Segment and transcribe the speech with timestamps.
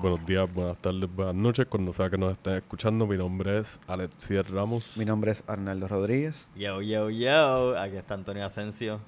[0.00, 3.06] buenos días, buenas tardes, buenas noches, cuando sea que nos estén escuchando.
[3.06, 4.96] Mi nombre es Alexier Ramos.
[4.96, 6.48] Mi nombre es Arnaldo Rodríguez.
[6.56, 7.78] Yo, yo, yo.
[7.78, 9.00] Aquí está Antonio Asensio.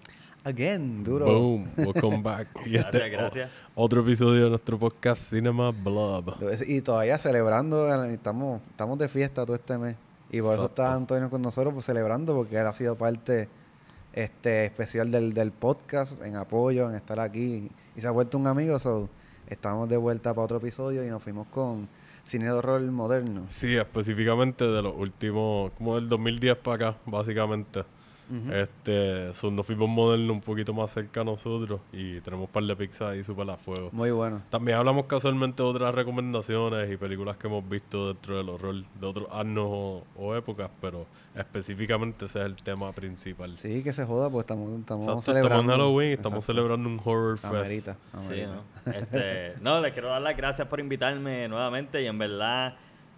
[0.45, 1.27] Again, duro.
[1.27, 2.49] Boom, welcome back.
[2.67, 3.51] Y Gracias, este, gracias.
[3.75, 6.35] o- otro episodio de nuestro podcast Cinema Blob.
[6.67, 9.97] Y todavía celebrando, eh, estamos, estamos de fiesta todo este mes.
[10.31, 13.49] Y por eso está Antonio con nosotros, pues celebrando, porque él ha sido parte
[14.15, 17.71] este especial del, del podcast, en apoyo, en estar aquí.
[17.97, 19.09] Y se ha vuelto un amigo, so
[19.53, 21.89] estamos de vuelta para otro episodio y nos fuimos con
[22.25, 23.45] cine de horror moderno.
[23.49, 27.85] Sí, específicamente de los últimos, como del 2010 para acá, básicamente.
[28.53, 32.65] Este, son, nos fuimos modernos un poquito más cerca a nosotros y tenemos un par
[32.65, 33.91] de pizzas ahí súper a fuego.
[33.93, 34.41] Muy bueno.
[34.51, 39.07] También hablamos casualmente de otras recomendaciones y películas que hemos visto dentro del horror de
[39.07, 43.57] otros años o, o épocas, pero específicamente ese es el tema principal.
[43.57, 45.57] Sí, que se joda, pues estamos, estamos Exacto, celebrando.
[45.61, 46.53] estamos en Halloween y estamos Exacto.
[46.53, 47.55] celebrando un horror fest.
[47.55, 48.53] Amerita, Sí, amerita.
[48.87, 48.93] ¿no?
[48.93, 52.75] Este, no, les quiero dar las gracias por invitarme nuevamente y en verdad,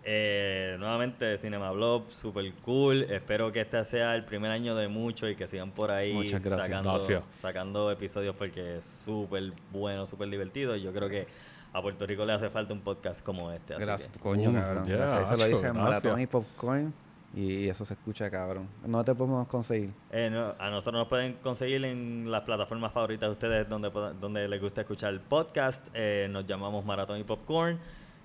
[0.07, 3.03] eh, nuevamente Cinema Blob, super cool.
[3.05, 6.29] Espero que este sea el primer año de mucho y que sigan por ahí.
[6.29, 7.23] Sacando, Gracias.
[7.41, 10.77] sacando episodios porque es súper bueno, súper divertido.
[10.77, 11.27] y Yo creo que
[11.73, 13.75] a Puerto Rico le hace falta un podcast como este.
[13.75, 14.87] así Gracias, que- coño, Uh, cabrón.
[14.87, 15.21] yeah, gracias.
[15.25, 15.75] Eso lo acho, dice gracias.
[15.75, 16.95] Maratón y Popcorn.
[17.37, 18.69] Y eso se escucha, cabrón.
[18.87, 19.91] No te podemos conseguir.
[20.13, 24.47] Eh, no, a nosotros nos pueden conseguir en las plataformas favoritas de ustedes donde, donde
[24.47, 25.89] les gusta escuchar el podcast.
[25.95, 27.77] Eh, nos llamamos Maratón y Popcorn.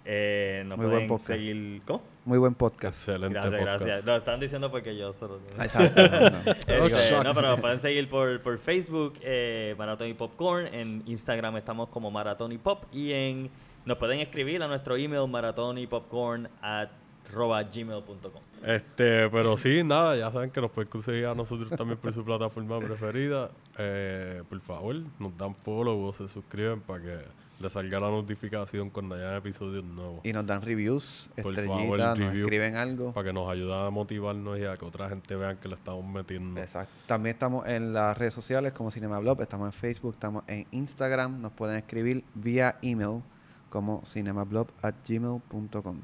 [0.05, 1.28] Eh, nos Muy buen pueden podcast.
[1.28, 1.81] seguir.
[1.86, 2.02] ¿Cómo?
[2.25, 3.09] Muy buen podcast.
[3.09, 3.83] Excelente Gracias, podcast.
[3.83, 4.05] gracias.
[4.05, 5.39] Lo están diciendo porque yo solo.
[5.59, 6.02] Exacto.
[6.02, 6.52] no, no.
[6.88, 10.67] Este, no, pero pueden seguir por, por Facebook, eh, Maratón y Popcorn.
[10.73, 12.86] En Instagram estamos como Maratón y Pop.
[12.92, 13.49] Y en
[13.86, 16.89] nos pueden escribir a nuestro email maratón y popcorn at
[17.32, 18.42] gmail.com.
[18.64, 22.23] Este, pero sí, nada, ya saben que nos pueden conseguir a nosotros también por su
[22.23, 23.49] plataforma preferida.
[23.77, 27.17] Eh, por favor, nos dan follow o se suscriben para que
[27.59, 30.21] les salga la notificación cuando haya episodios nuevos.
[30.23, 32.45] Y nos dan reviews, Por estrellitas, favor, nos review.
[32.45, 33.14] escriben algo.
[33.14, 36.05] Para que nos ayude a motivarnos y a que otra gente vean que le estamos
[36.05, 36.59] metiendo.
[36.61, 36.92] Exacto.
[37.05, 41.52] También estamos en las redes sociales como Cinemablog, estamos en Facebook, estamos en Instagram, nos
[41.52, 43.21] pueden escribir vía email
[43.70, 45.97] como cinemablog@gmail.com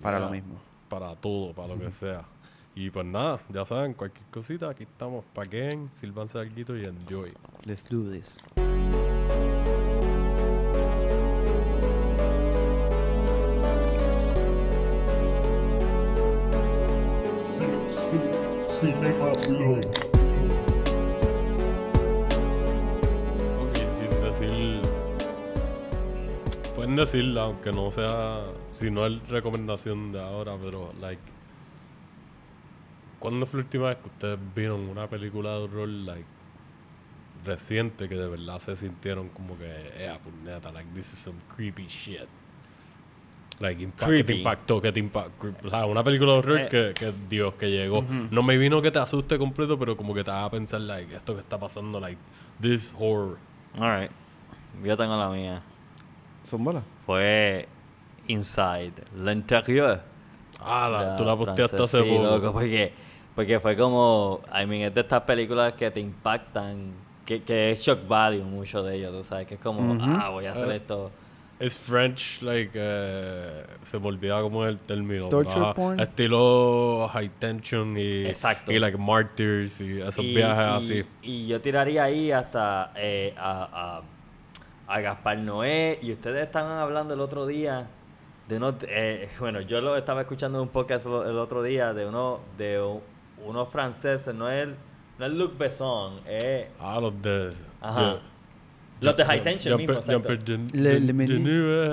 [0.00, 0.54] para Ya, lo mismo.
[0.88, 2.24] Para todo, para lo que sea.
[2.74, 5.24] Y pues nada, ya saben, cualquier cosita, aquí estamos.
[5.34, 7.32] Paquen, sírvanse algo y enjoy.
[7.64, 8.38] Let's do this.
[23.60, 24.82] Ok, sin decir.
[26.74, 28.46] Pueden decirla, aunque no sea.
[28.72, 31.22] Si no es recomendación de ahora, pero, like.
[33.20, 36.26] ¿Cuándo fue la última vez que ustedes vieron una película de horror, like.
[37.44, 39.66] reciente que de verdad se sintieron como que.
[39.68, 42.26] Eh, puñeta, like, this is some creepy shit?
[43.58, 44.32] Like, impa- que te Creepy.
[44.34, 45.46] impactó, que te impactó.
[45.64, 46.68] O sea, una película de horror Eh.
[46.70, 48.04] que, que, Dios, que llegó.
[48.30, 51.34] No me vino que te asuste completo, pero como que te haga pensar, like, esto
[51.34, 52.18] que está pasando, like,
[52.60, 53.38] this horror.
[53.78, 54.10] Alright.
[54.82, 55.62] Yo tengo la mía.
[56.44, 56.82] Zúmbala.
[57.06, 57.66] Fue
[58.28, 58.92] Inside,
[59.24, 60.02] L'Intérieur.
[60.60, 62.22] Ah, la- tú la posteaste francés, hace sí, poco.
[62.30, 62.92] loco, porque,
[63.34, 66.92] porque fue como, I mean, es de estas películas que te impactan,
[67.24, 70.46] que, que es shock value mucho de ellos, tú sabes, que es como, ah, voy
[70.46, 71.10] a hacer Eh, esto.
[71.58, 75.28] Es French, like, eh, se me olvida cómo es el término.
[75.30, 75.98] Torture ah, porn.
[76.00, 78.70] Estilo high tension y, Exacto.
[78.72, 81.08] y like martyrs y esos Y- viajes y- así.
[81.22, 84.02] Y yo tiraría ahí hasta eh, a,
[84.86, 87.86] a, a Gaspar Noé, y ustedes estaban hablando el otro día
[88.48, 92.06] de unos, eh, bueno, yo lo estaba escuchando en un podcast el otro día de
[92.06, 93.00] uno, de u-
[93.46, 94.68] unos franceses, no es,
[95.18, 96.66] no es Luc Besson, es...
[96.78, 97.54] Ah, los de...
[97.80, 98.12] Ajá.
[98.14, 98.35] de-
[99.00, 100.00] Los de High Tension mismo,
[100.72, 101.34] Le Menu.
[101.34, 101.92] Denis es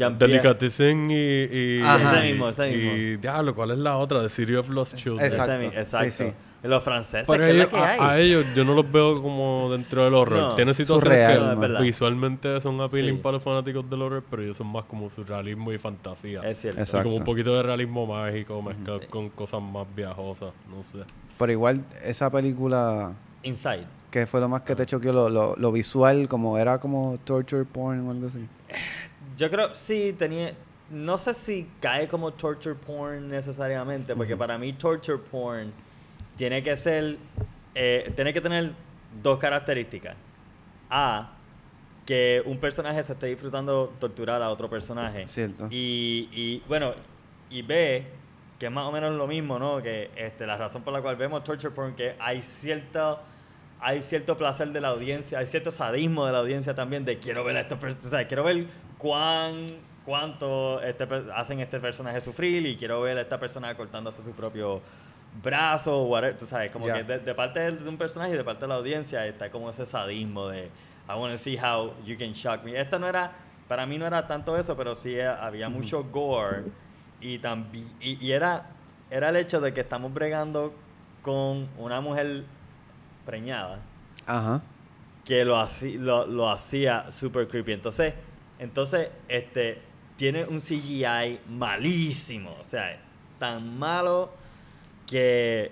[0.00, 1.14] el Delicatessen y...
[1.14, 2.18] y Ajá.
[2.18, 2.92] Ese mismo, ese mismo.
[2.92, 4.22] Y, diablo, ¿cuál es la otra?
[4.22, 5.26] The City of Lost Children.
[5.26, 5.64] Exacto.
[5.78, 6.10] Exacto.
[6.10, 6.32] Sí, sí.
[6.62, 7.98] Los franceses, Pero que es la ellos- que a, hay.
[8.00, 10.38] a ellos yo no los veo como dentro del horror.
[10.38, 13.20] No, Tienen situaciones surreal, que no, visualmente son appealing Sí.
[13.20, 16.40] para los fanáticos del horror, pero ellos son más como surrealismo y fantasía.
[16.42, 16.80] Es cierto.
[16.80, 17.00] Exacto.
[17.00, 20.98] Y como un poquito de realismo mágico mezclado con cosas más viajosas, no sé.
[21.36, 23.12] Pero igual, esa película,
[23.42, 23.82] Inside.
[24.12, 27.64] Que fue lo más que te choqueó, lo, lo, lo visual, como era como torture
[27.64, 28.46] porn o algo así.
[29.36, 30.52] Yo creo, sí, tenía.
[30.90, 35.72] No sé si cae como torture porn necesariamente, porque para mí torture porn
[36.36, 37.16] tiene que ser.
[37.74, 38.72] eh, tiene que tener
[39.22, 40.14] dos características.
[40.90, 41.32] A,
[42.04, 45.26] que un personaje se esté disfrutando torturar a otro personaje.
[45.26, 45.68] Cierto.
[45.70, 46.92] Y, y bueno,
[47.48, 48.04] y B,
[48.58, 49.80] que es más o menos lo mismo, ¿no?
[49.80, 53.20] Que este, la razón por la cual vemos torture porn, que hay cierto
[53.82, 57.42] hay cierto placer de la audiencia, hay cierto sadismo de la audiencia también de quiero
[57.44, 58.66] ver a estos personajes, o sea, quiero ver
[58.98, 59.66] cuán
[60.04, 64.80] cuánto este, hacen este personaje sufrir y quiero ver a esta persona cortándose su propio
[65.42, 66.94] brazo whatever, tú sabes, como Ya.
[66.94, 69.70] que de, de parte de un personaje y de parte de la audiencia está como
[69.70, 70.66] ese sadismo de
[71.08, 72.78] I want to see how you can shock me.
[72.78, 73.32] Esta no era,
[73.68, 76.64] para mí no era tanto eso, pero sí eh, había mucho gore
[77.20, 78.66] y también y, y era
[79.10, 80.72] era el hecho de que estamos bregando
[81.22, 82.44] con una mujer
[83.24, 83.78] preñada
[84.26, 84.62] Ajá.
[85.24, 87.72] que lo, haci- lo, lo hacía super creepy.
[87.72, 88.14] Entonces,
[88.58, 89.80] entonces, este,
[90.16, 92.56] tiene un CGI malísimo.
[92.60, 92.98] O sea,
[93.38, 94.30] tan malo
[95.06, 95.70] que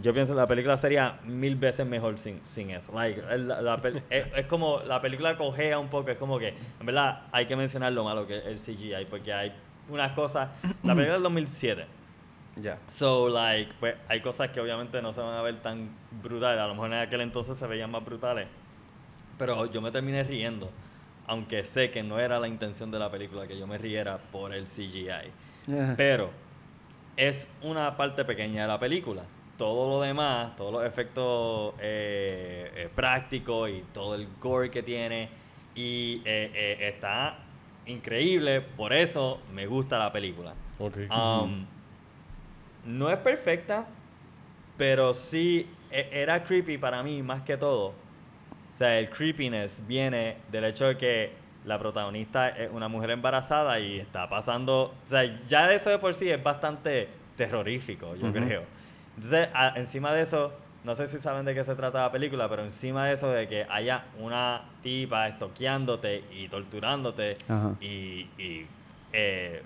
[0.00, 2.92] yo pienso que la película sería mil veces mejor sin, sin eso.
[2.94, 6.38] Like, el- la- la pel- es, es como, la película cojea un poco, es como
[6.38, 9.52] que, en verdad, hay que mencionar lo malo que es el CGI, porque hay
[9.88, 10.48] unas cosas,
[10.82, 11.84] la película del 2007.
[12.56, 12.78] Ya.
[12.88, 15.90] So, like, pues hay cosas que obviamente no se van a ver tan
[16.22, 16.60] brutales.
[16.60, 18.46] A lo mejor en aquel entonces se veían más brutales.
[19.38, 20.70] Pero yo me terminé riendo.
[21.26, 24.52] Aunque sé que no era la intención de la película que yo me riera por
[24.52, 25.30] el CGI.
[25.96, 26.30] Pero
[27.16, 29.22] es una parte pequeña de la película.
[29.56, 35.28] Todo lo demás, todos los efectos eh, eh, prácticos y todo el gore que tiene.
[35.74, 37.38] Y eh, eh, está
[37.86, 38.60] increíble.
[38.60, 40.54] Por eso me gusta la película.
[40.78, 40.96] Ok.
[41.10, 41.64] Um,
[42.84, 43.86] no es perfecta,
[44.76, 47.88] pero sí e- era creepy para mí más que todo.
[47.88, 51.32] O sea, el creepiness viene del hecho de que
[51.64, 54.94] la protagonista es una mujer embarazada y está pasando...
[55.04, 58.32] O sea, ya eso de por sí es bastante terrorífico, yo Ujú.
[58.38, 58.62] creo.
[59.16, 60.52] Entonces, a- encima de eso,
[60.84, 63.46] no sé si saben de qué se trata la película, pero encima de eso de
[63.46, 67.74] que haya una tipa estoqueándote y torturándote Ajá.
[67.80, 68.66] y, y,
[69.12, 69.62] eh,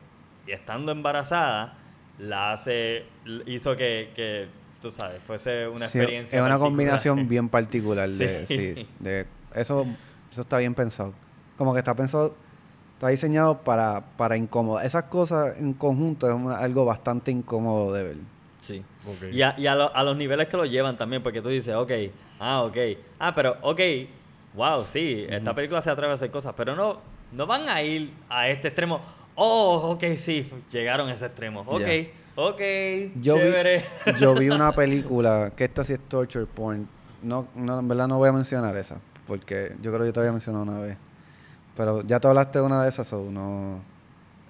[0.47, 1.75] y estando embarazada,
[2.19, 3.05] la hace,
[3.47, 4.49] hizo que, que,
[4.81, 6.37] tú sabes, fuese una Sí, experiencia.
[6.37, 6.71] Es una particular.
[6.71, 8.75] combinación bien particular de, Sí.
[8.75, 9.87] sí, de eso,
[10.31, 11.13] eso está bien pensado.
[11.57, 12.35] Como que está pensado,
[12.95, 14.85] está diseñado para, para incomodar.
[14.87, 18.17] Esas cosas en conjunto es una- algo bastante incómodo de ver.
[18.61, 18.83] Sí.
[19.33, 21.75] Y, a, y a, lo- a los niveles que lo llevan también, porque tú dices,
[21.75, 21.93] ok,
[22.41, 22.77] ah, ok,
[23.21, 23.81] ah, pero, ok,
[24.55, 27.01] wow, sí, esta película se atreve a hacer cosas, pero no,
[27.33, 29.01] no van a ir a este extremo.
[29.37, 31.61] Oh, ok, sí, llegaron a ese extremo.
[31.67, 32.06] Ok, Ya.
[32.37, 32.61] ok,
[33.21, 33.85] Yo chévere.
[34.06, 36.88] vi, yo vi una película que esta sí es torture porn.
[37.23, 38.97] No, no, en verdad no voy a mencionar esa,
[39.27, 40.97] porque yo creo que yo te había mencionado una vez.
[41.77, 43.81] Pero ya te hablaste de una de esas, o no.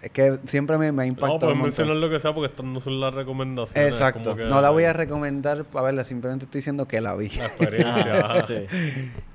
[0.07, 1.39] Es que siempre me, me ha No, impactado.
[1.41, 1.67] puedes un montón.
[1.67, 3.93] mencionar lo que sea porque estas no son las recomendaciones.
[3.93, 4.23] Exacto.
[4.23, 7.29] como que No la voy a recomendar para verla, simplemente estoy diciendo que la vi.
[7.31, 8.21] La experiencia.
[8.25, 8.67] Ah, sí.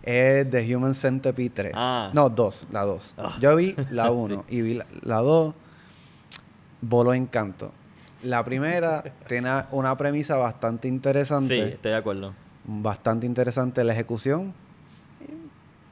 [0.04, 1.72] Es The Human Centipede 3.
[1.76, 2.10] Ah.
[2.14, 3.16] No, 2, la 2.
[3.18, 3.38] Ah.
[3.42, 5.54] Yo vi la 1 y vi la 2.
[6.82, 7.74] Voló encanto.
[8.24, 11.64] La primera tiene una premisa bastante Sí, interesante.
[11.74, 12.34] estoy de acuerdo.
[12.64, 14.54] Bastante interesante la ejecución.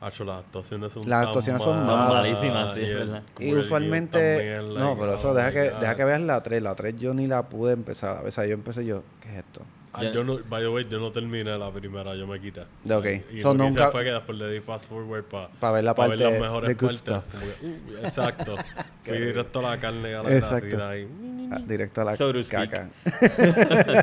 [0.02, 3.24] Hacho, las actuaciones son Las actuaciones son malas, malísimas, sí, y verdad.
[3.38, 4.60] Y usualmente.
[4.78, 6.62] No, pero eso, deja que, deja que veas la 3.
[6.62, 8.26] La 3 yo ni la pude empezar.
[8.26, 9.04] O sea, yo empecé yo.
[9.22, 9.62] ¿Qué es esto?
[9.92, 12.62] Ah, yo no, by the way, yo no terminé la primera, yo me quité.
[12.62, 13.06] Ok.
[13.34, 15.72] Y So, lo que hice nunca- fue que después le di fast forward para Pa'
[15.72, 17.60] ver la parte las de mejores good partes.
[17.60, 18.56] que, uh, exacto.
[19.04, 20.86] Fui directo a la carne, a la Exacto.
[20.86, 21.08] ahí.
[21.52, 22.90] Ah, directo a la So caca.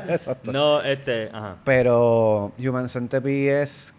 [0.09, 0.51] Exacto.
[0.51, 1.55] No, este, ajá.
[1.63, 3.93] Pero Human Centipede es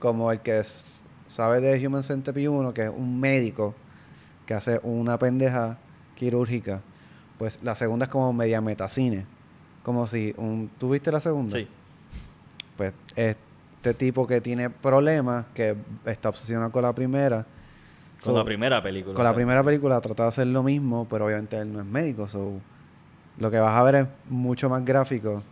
[0.00, 0.97] como el que es-
[1.28, 3.74] sabe de Human Centipede 1, que es un médico
[4.46, 5.78] que hace una pendeja
[6.16, 6.80] quirúrgica.
[7.38, 9.24] Pues la segunda es como media metacine.
[9.84, 10.70] Como si un...
[10.78, 11.56] ¿Tú viste la segunda?
[11.56, 11.68] Sí.
[12.76, 17.46] Pues este tipo que tiene problemas, que está obsesionado con la primera.
[18.22, 19.14] Con So, la primera película.
[19.14, 22.28] con la primera película trata de hacer lo mismo, pero obviamente él no es médico,
[22.28, 22.60] so
[23.38, 25.42] lo que vas a ver es mucho más gráfico.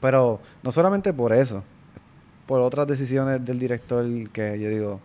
[0.00, 1.62] Pero no solamente por eso,
[2.50, 5.00] por otras decisiones del director que yo digo,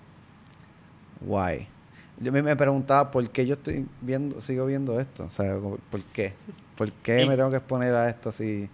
[1.22, 1.68] why?
[2.20, 5.56] Yo me, me preguntaba por qué yo estoy viendo, sigo viendo esto, o sea,
[5.92, 6.34] ¿por qué?
[6.76, 8.68] ¿Por qué Y- me tengo que exponer a esto así?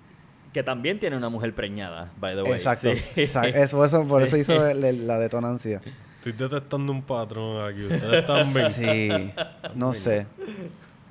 [0.54, 2.54] Que también tiene una mujer preñada, by the way.
[2.54, 3.26] Exacto, Sí.
[3.28, 5.82] Sa- eso, eso, por eso hizo el- el- la detonancia.
[6.24, 7.84] Estoy detectando un patrón aquí.
[7.94, 8.72] Ustedes están bien.
[8.72, 9.34] Sí,
[9.76, 10.28] no sé.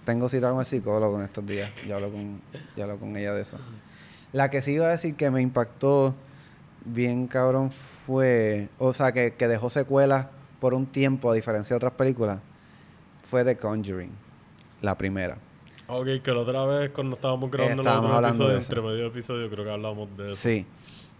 [0.06, 1.70] Tengo cita con el psicólogo en estos días.
[1.86, 2.40] Ya hablo con,
[2.74, 3.58] ya hablo con ella de eso.
[4.32, 6.14] La que sí iba a decir que me impactó
[6.84, 10.26] bien cabrón fue, o sea, que, que dejó secuelas
[10.60, 12.40] por un tiempo, a diferencia de otras películas,
[13.24, 14.10] fue The Conjuring,
[14.82, 15.38] la primera.
[15.88, 19.64] Ok, que la otra vez cuando estábamos grabando Estábamos el de entre medio episodio, creo
[19.64, 20.36] que hablamos de eso.
[20.36, 20.66] Sí,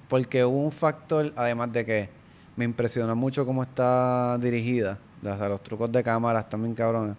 [0.09, 2.09] porque hubo un factor, además de que
[2.57, 7.17] me impresionó mucho cómo está dirigida, o sea, los trucos de cámara están bien cabrones.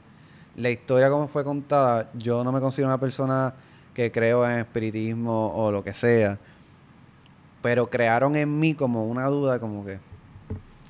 [0.56, 3.54] La historia como fue contada, yo no me considero una persona
[3.94, 6.38] que creo en espiritismo o lo que sea,
[7.62, 10.00] pero crearon en mí como una duda, como que,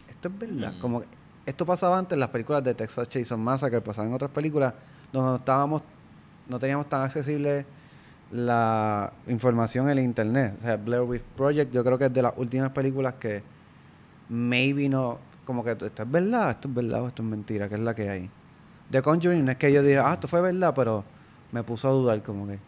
[0.09, 0.73] esto es verdad.
[0.73, 0.79] Mm.
[0.79, 1.07] Como que
[1.45, 4.73] esto pasaba antes en las películas de Texas Chainsaw Massacre, pasaba en otras películas
[5.11, 5.81] donde no estábamos,
[6.47, 7.65] no teníamos tan accesible
[8.31, 10.55] la información en el internet.
[10.59, 13.43] O sea, Blair Witch Project yo creo que es de las últimas películas que
[14.29, 17.75] maybe no, como que esto es verdad, esto es verdad o esto es mentira, que
[17.75, 18.29] es la que hay.
[18.89, 21.03] The Conjuring no es que yo dije, ah, esto fue verdad, pero
[21.51, 22.59] me puso a dudar como que...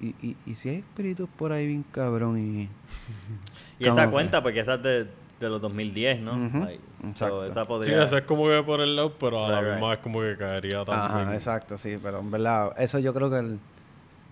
[0.00, 2.68] Y, y, y, y si hay espíritus por ahí bien cabrón y...
[3.80, 5.04] Y esa cuenta, porque esa es de,
[5.40, 6.34] de los 2010, ¿no?
[6.34, 7.44] Ujú, Like, so, exacto.
[7.46, 8.04] esa Sí, podría...
[8.04, 9.98] eso es como que por el lado, pero a la Right, misma right.
[9.98, 11.04] es como que caería también.
[11.26, 13.58] Ajá, exacto, sí, pero en verdad, eso yo creo que el-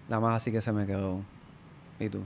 [0.09, 1.21] la más así que se me quedó.
[1.99, 2.21] ¿Y tú?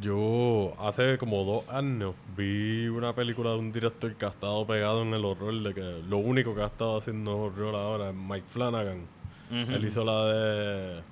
[0.00, 5.02] Yo hace como dos años vi una película de un director que ha estado pegado
[5.02, 8.46] en el horror, de que lo único que ha estado haciendo horror ahora es Mike
[8.48, 9.06] Flanagan.
[9.50, 11.02] Él hizo la de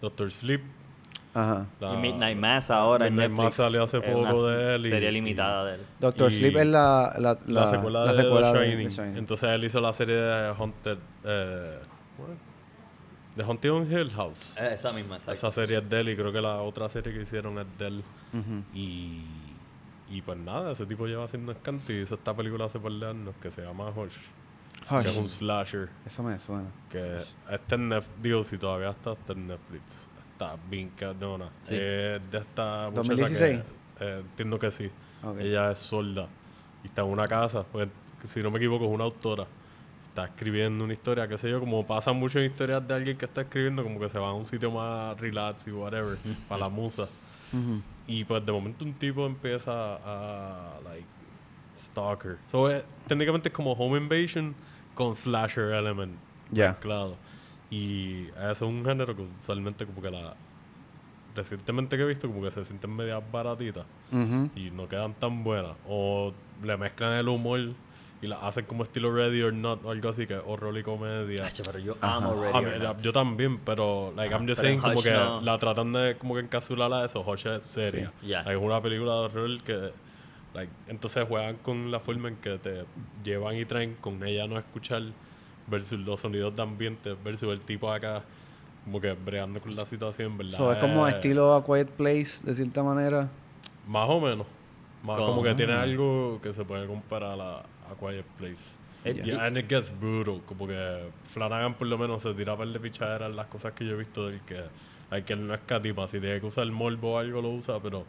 [0.00, 0.62] Doctor Sleep.
[1.34, 1.66] Ajá.
[1.80, 3.44] la- Y Midnight Mass ahora en Midnight Netflix.
[3.58, 4.86] Mass salió hace poco de él.
[4.86, 5.80] y- Serie limitada de él.
[6.00, 8.88] Doctor Sleep es la, la, La, secuela la de secuela The de Shining.
[8.88, 9.16] The Shining.
[9.18, 10.98] Entonces él hizo la serie de Haunted.
[11.24, 11.78] Eh?
[13.36, 14.56] The Haunted on Hill House.
[14.58, 15.32] Eh, Esa misma, exacto.
[15.34, 17.86] Esa serie es de él y creo que la otra serie que hicieron es de
[17.86, 18.02] él.
[18.74, 19.22] Y,
[20.10, 23.06] y pues nada, ese tipo lleva haciendo escante y hizo esta película hace par de
[23.08, 24.12] años que se llama Hush.
[24.90, 25.02] Hush.
[25.02, 25.88] Que es un slasher.
[26.06, 26.70] Eso me suena.
[26.90, 27.18] Que
[27.50, 28.22] está en Netflix.
[28.22, 30.08] Digo, si todavía está, está en Netflix.
[30.32, 31.50] Está bien cabrona.
[31.62, 31.74] Sí.
[31.74, 33.60] Es de esta muchacha 2016.
[33.60, 34.90] que, eh, entiendo que sí.
[35.22, 35.40] Ok.
[35.40, 36.28] Ella es sorda.
[36.84, 37.64] Y está en una casa.
[37.64, 37.88] Pues,
[38.26, 39.46] si no me equivoco, es una autora.
[40.08, 43.26] Está escribiendo una historia, qué sé yo, como pasa mucho en historias de alguien que
[43.26, 46.18] está escribiendo, como que se va a un sitio más relax y whatever,
[46.48, 47.08] para la musa.
[48.06, 51.06] Y pues de momento un tipo empieza a, like,
[51.76, 52.38] stalker.
[52.50, 54.54] So, eh, técnicamente es como home invasion
[54.98, 56.16] con slasher element.
[56.50, 56.74] Ya.
[56.80, 57.14] Claro.
[57.70, 60.34] Y es un género que usualmente como que la...
[61.36, 64.50] Recientemente que he visto como que se sienten medias baratitas Ujú.
[64.56, 65.76] y no quedan tan buenas.
[65.86, 66.32] O
[66.64, 67.60] le mezclan el humor
[68.20, 71.44] y la hacen como estilo Ready or Not o algo así, que horror y comedia.
[71.64, 73.00] Pero yo amo Ready Ah, or Not.
[73.02, 75.40] yo también, pero like, I'm just saying en como Hush que no.
[75.42, 77.20] la tratan de como que encapsular a eso.
[77.24, 78.12] Hush es seria.
[78.20, 78.38] Sí, ya.
[78.42, 79.92] Like, es una película de horror que
[80.54, 82.84] like, entonces juegan con la forma en que te
[83.24, 85.02] llevan y traen con ella no escuchar
[85.66, 88.22] versus los sonidos de ambiente versus el tipo acá
[88.84, 90.56] como que bregando con la situación, ¿verdad?
[90.56, 93.28] So, es como Eh, estilo A Quiet Place, de cierta manera.
[93.86, 94.46] Más o menos.
[95.04, 98.56] Más, Como- que tiene algo que se puede comparar a, a Quiet Place.
[99.04, 100.40] Eh, Y and it gets brutal.
[100.46, 103.92] Como que Flanagan por lo menos se tira par de pichaderas las cosas que yo
[103.92, 104.60] he visto del que
[105.10, 106.08] hay que no escatima.
[106.08, 108.04] Si tiene que usar el morbo o algo lo usa, pero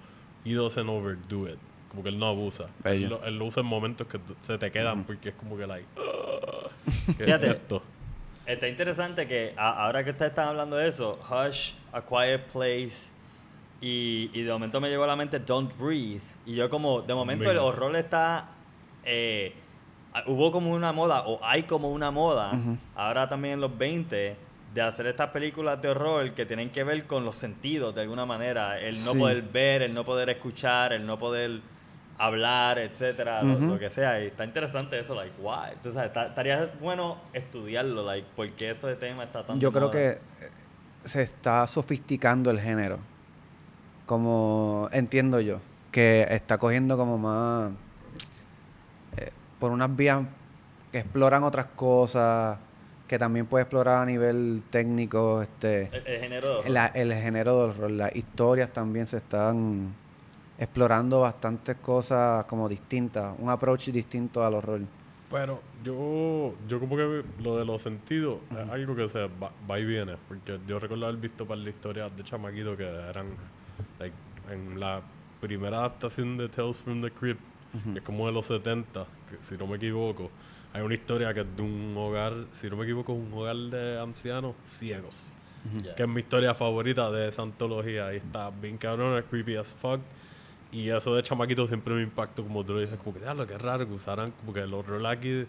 [0.46, 1.60] he doesn't overdo it.
[1.89, 2.67] Como que él no abusa.
[2.84, 3.03] Bello.
[3.05, 5.65] Él lo, él lo usa en momentos que se te quedan porque es como que
[5.67, 5.86] like...
[5.98, 6.69] "Ah,
[7.05, 7.50] ¿qué es Fíjate.
[7.51, 7.81] esto?".
[8.46, 13.10] Está interesante que a- ahora que ustedes están hablando de eso, Hush, A Quiet Place,
[13.81, 16.22] y, y de momento me llegó a la mente Don't Breathe.
[16.46, 18.50] Y yo como, de momento el horror está...
[19.03, 19.53] eh,
[20.25, 22.51] hubo como una moda, o hay como una moda,
[22.96, 24.36] ahora también en los 20,
[24.74, 28.25] de hacer estas películas de horror que tienen que ver con los sentidos de alguna
[28.25, 28.79] manera.
[28.79, 29.19] El no Sí.
[29.19, 31.62] poder ver, el no poder escuchar, el no poder
[32.19, 34.21] hablar, etcétera, lo- que sea.
[34.21, 35.71] Y está interesante eso, like, why?
[35.73, 39.91] Entonces, está- estaría bueno estudiarlo, like, por qué ese tema está tan Yo creo moda.
[39.93, 40.19] que eh,
[41.05, 42.99] se está sofisticando el género.
[44.05, 45.61] Como entiendo yo.
[45.91, 47.71] Que está cogiendo como más.
[49.17, 50.21] eh, por unas vías
[50.91, 52.57] que exploran otras cosas.
[53.07, 55.41] Que también puede explorar a nivel técnico.
[55.41, 55.83] Este.
[55.95, 56.69] El, el género de horror.
[56.69, 57.91] la- el género del horror.
[57.91, 59.95] Las historias también se están
[60.59, 63.33] explorando bastantes cosas como distintas.
[63.39, 64.81] Un approach distinto al horror.
[65.31, 69.79] Pero yo, yo como que lo de los sentidos es algo que se va, va
[69.79, 70.17] y viene.
[70.27, 73.27] Porque yo recuerdo haber visto para la historia de Chamaquito que eran
[73.99, 74.15] like,
[74.51, 75.01] en la
[75.39, 77.39] primera adaptación de Tales from the Crypt,
[77.93, 80.29] que es como de los 70, que, si no me equivoco.
[80.73, 83.55] Hay una historia que es de un hogar, si no me equivoco, es un hogar
[83.55, 85.35] de ancianos ciegos.
[85.83, 85.95] Ya.
[85.95, 88.13] Que es mi historia favorita de esa antología.
[88.13, 89.99] Y está bien cabrón, es creepy as fuck.
[90.71, 93.57] Y eso de chamaquito siempre me impactó, como tú lo dices, como que, lo que
[93.57, 95.45] raro que usaran como que el horror aquí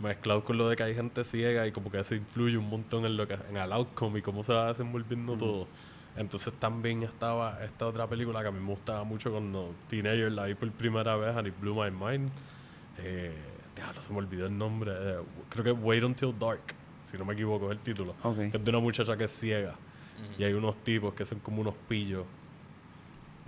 [0.00, 3.04] mezclado con lo de que hay gente ciega y como que eso influye un montón
[3.04, 5.66] en lo que en el outcome y cómo se va desenvolviendo todo.
[6.16, 10.44] Entonces también estaba esta otra película que a mí me gustaba mucho cuando Teenager la
[10.44, 12.28] vi por primera vez and it blew my mind.
[12.98, 13.32] Eh,
[13.74, 14.92] diablo, se me olvidó el nombre.
[14.94, 15.16] eh,
[15.48, 18.14] creo que Wait Until Dark, si no me equivoco, es el título.
[18.50, 19.74] Que es de una muchacha que es ciega.
[20.38, 22.24] Y hay unos tipos que son como unos pillos.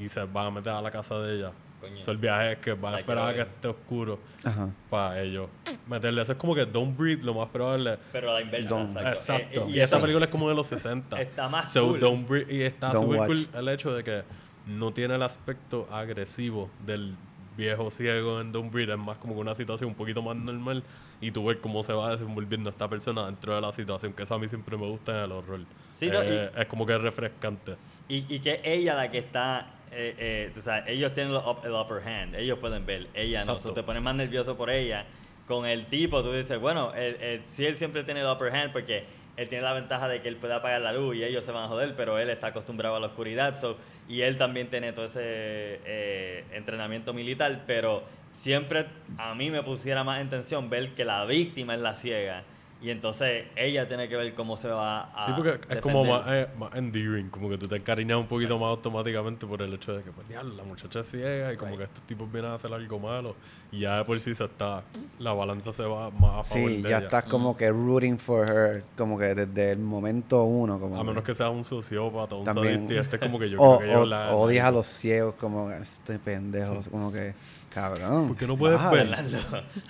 [0.01, 1.53] Y se van a meter a la casa de ella.
[1.81, 2.03] Coño.
[2.03, 4.69] So, el viaje es que van a esperar a que esté oscuro Ajá.
[4.91, 5.49] para ellos
[5.87, 6.21] meterle.
[6.23, 7.99] Eso es como que Don't Breathe, lo más probable.
[8.13, 9.09] Pero a la inversa, Don't- exacto.
[9.11, 9.61] Exacto.
[9.61, 11.21] Eh, eh, y esta película es como de los 60.
[11.21, 12.01] Está más So, cool.
[12.01, 13.27] Don't Breathe- y está watch.
[13.29, 14.23] cool el hecho de que
[14.67, 17.15] no tiene el aspecto agresivo del
[17.57, 20.83] viejo ciego en Don't Breathe es más como que una situación un poquito más normal
[21.21, 24.35] y tú ves cómo se va desenvolviendo esta persona dentro de la situación, que eso
[24.35, 25.61] a mí siempre me gusta en el horror.
[25.97, 27.77] Sí, no, Eh, es como que es refrescante.
[28.09, 31.65] Y, y que ella la que está, eh, eh, tú sabes, ellos tienen el, up-
[31.65, 35.05] el upper hand, ellos pueden ver, ella no, so te pones más nervioso por ella.
[35.47, 38.73] Con el tipo tú dices, bueno, él, él- sí él siempre tiene el upper hand
[38.73, 39.05] porque
[39.37, 41.65] él tiene la ventaja de que él puede apagar la luz y ellos se van
[41.65, 43.77] a joder, pero él está acostumbrado a la oscuridad, so,
[44.09, 48.87] y él también tiene todo ese eh, entrenamiento militar, pero siempre
[49.19, 52.45] a mí me pusiera más en tensión ver que la víctima es la ciega.
[52.83, 55.27] Y entonces ella tiene que ver cómo se va a.
[55.27, 58.59] Sí, porque es como más, eh, más endearing, como que tú te encariñas un poquito
[58.59, 61.73] más automáticamente por el hecho de que, pues, diablo, la muchacha es ciega y como
[61.73, 61.79] Right.
[61.81, 63.37] que estos tipos vienen a hacer algo malo
[63.71, 64.83] y ya de por sí se está,
[65.19, 66.99] la balanza se va más a favor Sí, de ya ella.
[67.07, 70.81] estás como que rooting for her, como que desde el momento uno.
[70.81, 72.89] Como A menos que sea un sociópata, un También.
[72.89, 74.31] sadista, este es como que yo o, creo que yo o- la...
[74.35, 77.35] odias a los ciegos, como este pendejo, como que,
[77.73, 78.29] cabrón.
[78.29, 79.01] ¿Por qué no puedes ver?
[79.15, 79.39] Arnaldo,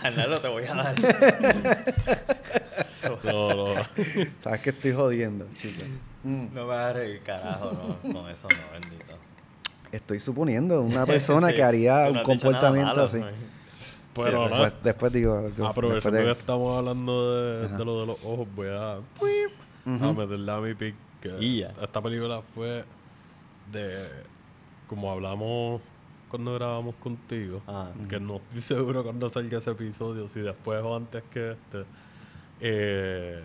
[0.02, 0.94] Arnaldo, te voy a dar.
[3.25, 3.75] No, no.
[4.42, 5.84] Sabes que estoy jodiendo, chicos.
[6.22, 6.46] Mm.
[6.54, 8.12] No me agarres el carajo, no.
[8.12, 9.14] Con eso no, bendito.
[9.90, 13.20] Estoy suponiendo una persona Sí, que haría un comportamiento malo, así.
[13.20, 13.26] ¿no?
[14.14, 18.16] Pero Sí, Después, después digo después aprovechando de- que estamos hablando de, lo de los
[18.25, 18.99] ojos, voy a, a
[19.87, 20.14] Ujú.
[20.14, 20.94] meterle a mi pick.
[21.22, 21.66] que.
[21.82, 22.84] Esta película fue
[23.72, 24.08] de...
[24.87, 25.80] Como hablamos
[26.30, 27.60] cuando grabamos contigo.
[27.66, 27.90] Ah.
[28.08, 31.84] que no estoy seguro cuando salga ese episodio, si después o antes que este.
[32.60, 33.42] Eh,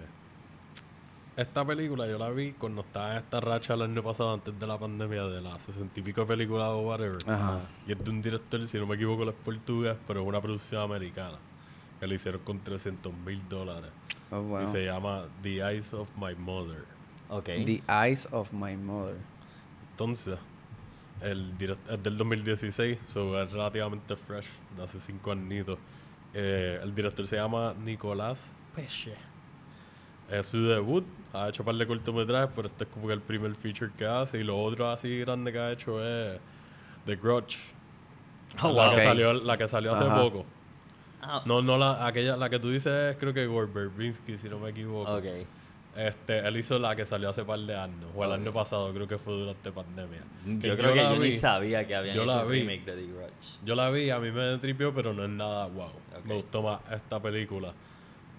[1.35, 4.67] esta película yo la vi cuando estaba en esta racha el año pasado, antes de
[4.67, 7.17] la pandemia, de las sesenta y pico películas o whatever.
[7.27, 7.59] Ajá.
[7.85, 10.81] Y es de un director, si no me equivoco, es portugués, pero es una producción
[10.81, 11.37] americana.
[11.99, 13.89] Que le hicieron con 300 mil dólares.
[14.31, 14.63] Oh, wow.
[14.63, 16.85] Y se llama The Eyes of My Mother.
[17.29, 17.45] Ok.
[17.45, 19.17] The Eyes of My Mother.
[19.91, 20.37] Entonces,
[21.21, 24.45] el direct- es del 2016, so es relativamente fresh,
[24.77, 25.77] de hace cinco añitos.
[26.33, 29.13] Eh, el director se llama Nicolás Peche.
[30.29, 33.21] Es su debut, ha hecho un par de cortometrajes, pero este es como que el
[33.21, 34.39] primer feature que hace.
[34.39, 36.39] Y lo otro así grande que ha hecho es
[37.05, 37.57] The Grudge.
[38.61, 40.21] Oh, la, que salió, la que salió hace Ajá.
[40.21, 40.45] poco.
[41.21, 44.49] Ah, No, no, la, aquella, la que tú dices es creo que Gore Verbinski, si
[44.49, 45.13] no me equivoco.
[45.15, 45.25] ok.
[45.95, 48.35] Este, él hizo la que salió hace par de años, o el Ok.
[48.39, 50.21] año pasado, creo que fue durante pandemia.
[50.59, 51.31] Que Yo creo que la yo ni vi.
[51.33, 52.59] sabía que habían Yo hecho la un vi.
[52.59, 53.59] remake de The Grudge.
[53.63, 55.85] Yo la vi, a mí me tripió, pero no es nada wow.
[55.87, 56.25] Ok.
[56.25, 57.71] Me gustó más esta película.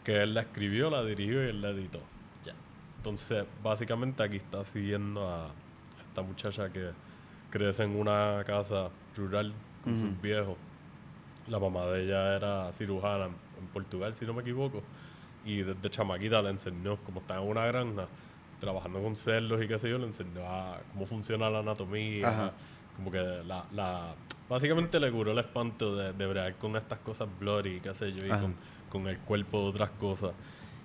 [0.05, 2.01] Que él la escribió, la dirigió y él la editó.
[2.45, 2.53] Ya.
[2.99, 5.49] Entonces, básicamente aquí está siguiendo a
[6.09, 6.91] esta muchacha que
[7.51, 10.57] crece en una casa rural con sus viejos.
[11.49, 14.83] La mamá de ella era cirujana en Portugal, si no me equivoco.
[15.47, 18.09] Y desde chamaquita le enseñó, como está en una granja,
[18.61, 22.29] trabajando con cerdos y qué sé yo, le enseñó a cómo funciona la anatomía.
[22.29, 22.53] Ajá.
[22.97, 24.15] Como que la, la...
[24.49, 28.27] Básicamente le curó el espanto de, de bregar con estas cosas blurry, qué sé yo,
[28.27, 28.55] y con,
[28.91, 30.33] con el cuerpo de otras cosas.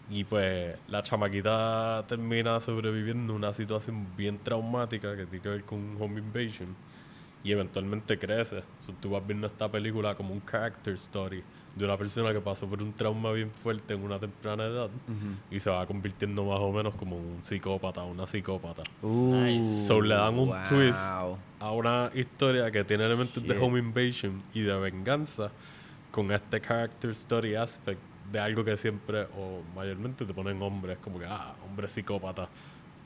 [0.10, 5.80] Y pues la chamaquita termina sobreviviendo una situación bien traumática que tiene que ver con
[5.80, 6.76] un home invasion.
[7.44, 8.62] Y eventualmente crece.
[8.80, 11.44] So, tú vas viendo esta película como un character story
[11.76, 14.90] de una persona que pasó por un trauma bien fuerte en una temprana edad
[15.50, 18.84] y se va convirtiendo más o menos como un psicópata, una psicópata.
[19.02, 19.88] Uh, Nice.
[19.88, 20.58] So le dan un wow.
[20.68, 21.00] twist
[21.60, 25.52] a una historia que tiene elementos de home invasion y de venganza
[26.12, 28.00] con este character story aspect
[28.32, 32.48] de algo que siempre o mayormente te ponen hombres, como que, ah, hombre psicópata,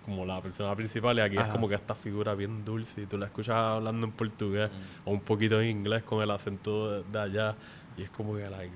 [0.06, 3.17] como la persona principal y aquí es como que esta figura bien dulce y tú
[3.17, 4.69] la escuchas hablando en portugués
[5.04, 7.56] o un poquito en inglés con el acento de, de allá
[7.97, 8.73] y es como que, like,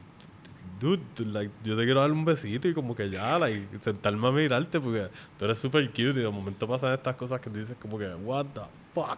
[0.80, 4.32] dude, like, yo te quiero dar un besito y como que ya, like, sentarme a
[4.32, 7.76] mirarte porque tú eres súper cute y de momento pasan estas cosas que tú dices
[7.82, 8.62] como que, what the
[8.94, 9.18] fuck,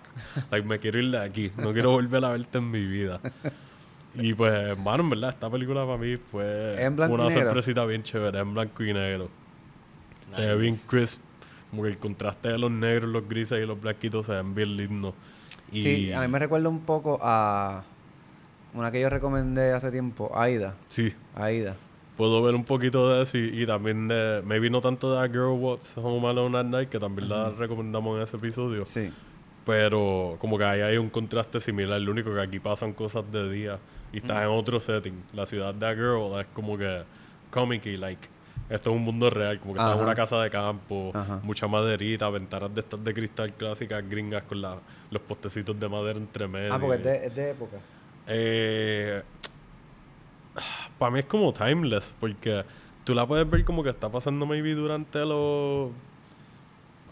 [0.51, 3.19] like, me quiero ir de aquí, no quiero volver a verte en mi vida.
[4.13, 7.85] Y pues, hermano, en verdad, esta película para mí fue ¿En blanco y una sorpresita
[7.85, 9.29] bien chévere, en blanco y negro.
[10.35, 10.61] Se ve Nice.
[10.61, 11.21] bien crisp,
[11.69, 14.75] como que el contraste de los negros, los grises y los blanquitos se ven bien
[14.75, 15.13] lindos.
[15.71, 17.83] Y Sí, a mí me recuerda un poco a
[18.73, 20.75] una que yo recomendé hace tiempo, Aida.
[20.87, 21.75] Sí, Aida.
[22.17, 25.27] puedo ver un poquito de eso y, y también de, maybe no tanto de A
[25.27, 29.11] Girl What's Home Alone at Night, que también la recomendamos en ese episodio, Sí.
[29.65, 33.49] pero como que ahí hay un contraste similar, lo único que aquí pasan cosas de
[33.49, 33.79] día
[34.13, 35.23] y estás en otro setting.
[35.33, 37.03] La ciudad de A Girl es como que
[37.49, 38.27] comic y like,
[38.69, 41.39] esto es un mundo real, como que estás en una casa de campo, Ajá.
[41.43, 44.77] mucha maderita, ventanas de estas de cristal clásicas gringas con la-
[45.09, 46.73] los postecitos de madera entre medio.
[46.73, 47.77] Ah, porque es de, es de época.
[48.27, 49.23] Eh,
[50.97, 52.63] para mí es como timeless, porque
[53.03, 55.89] tú la puedes ver como que está pasando maybe durante los,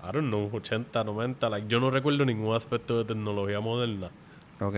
[0.04, 1.50] I don't know, 80, 90.
[1.50, 4.10] Like, yo no recuerdo ningún aspecto de tecnología moderna.
[4.62, 4.76] Ok.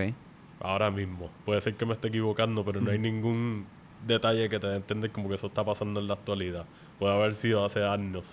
[0.60, 1.28] ahora mismo.
[1.44, 3.66] Puede ser que me esté equivocando, pero no hay ningún
[4.06, 6.64] detalle que te dé entender como que eso está pasando en la actualidad.
[6.98, 8.32] Puede haber sido hace años.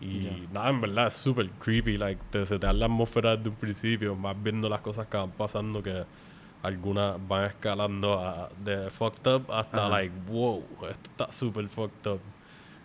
[0.00, 1.96] Y nada, en verdad es súper creepy.
[1.96, 5.16] Like, te, se te da la atmósfera desde un principio, más viendo las cosas que
[5.16, 6.04] van pasando que
[6.62, 9.88] algunas van escalando a, de fucked up hasta Ajá.
[9.88, 12.20] like, wow, esto está súper fucked up.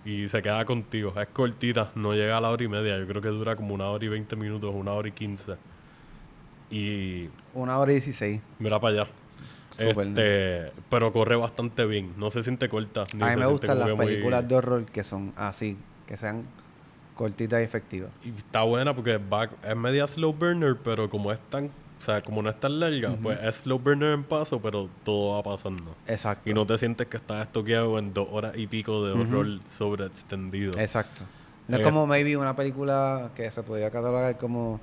[0.05, 1.13] Y se queda contigo.
[1.19, 2.97] Es cortita, no llega a la hora y media.
[2.97, 5.55] Yo creo que dura como una hora y veinte minutos, una hora y quince.
[6.69, 8.41] Y Una hora y dieciséis.
[8.59, 9.07] mira para allá.
[9.79, 12.13] Súper Este, pero corre bastante bien.
[12.17, 13.03] No se siente corta.
[13.13, 16.43] ni A mí me gustan las muy- películas de horror que son así, que sean
[17.15, 18.09] cortitas y efectivas.
[18.23, 22.21] Y está buena porque va- es media slow burner, pero como es tan, o sea,
[22.21, 25.95] como no es tan larga, pues es slow burner en paso, pero todo va pasando.
[26.07, 26.49] Exacto.
[26.49, 30.05] Y no te sientes que estás estoqueado en dos horas y pico de horror sobre
[30.05, 30.77] extendido.
[30.79, 31.23] Exacto.
[31.67, 34.79] No es Eh, como maybe una película que se podría catalogar como,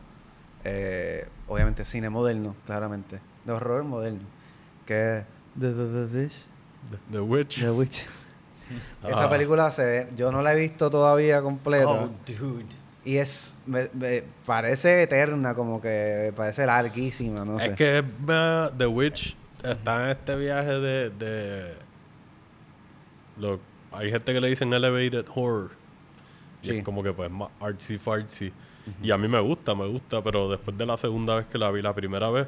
[0.64, 3.20] eh, obviamente, cine moderno, claramente.
[3.44, 4.20] De horror moderno.
[4.86, 5.24] Que es
[5.58, 6.34] The, The, The Witch.
[6.90, 7.60] The, The Witch.
[7.60, 8.06] The Witch.
[9.06, 9.30] Esa Ah.
[9.30, 11.88] película se ve, yo no la he visto todavía completa.
[11.88, 12.64] Oh, dude.
[13.04, 18.86] Y es, me- me parece eterna, como que parece larguísima, no es que eh, The
[18.86, 21.10] Witch está en este viaje de...
[21.10, 21.74] de
[23.38, 23.60] lo,
[23.92, 25.70] hay gente que le dicen elevated horror.
[26.62, 26.76] Y Sí.
[26.78, 28.52] es como que pues más artsy fartsy.
[29.02, 31.70] Y a mí me gusta, me gusta, pero después de la segunda vez que la
[31.70, 32.46] vi, la primera vez,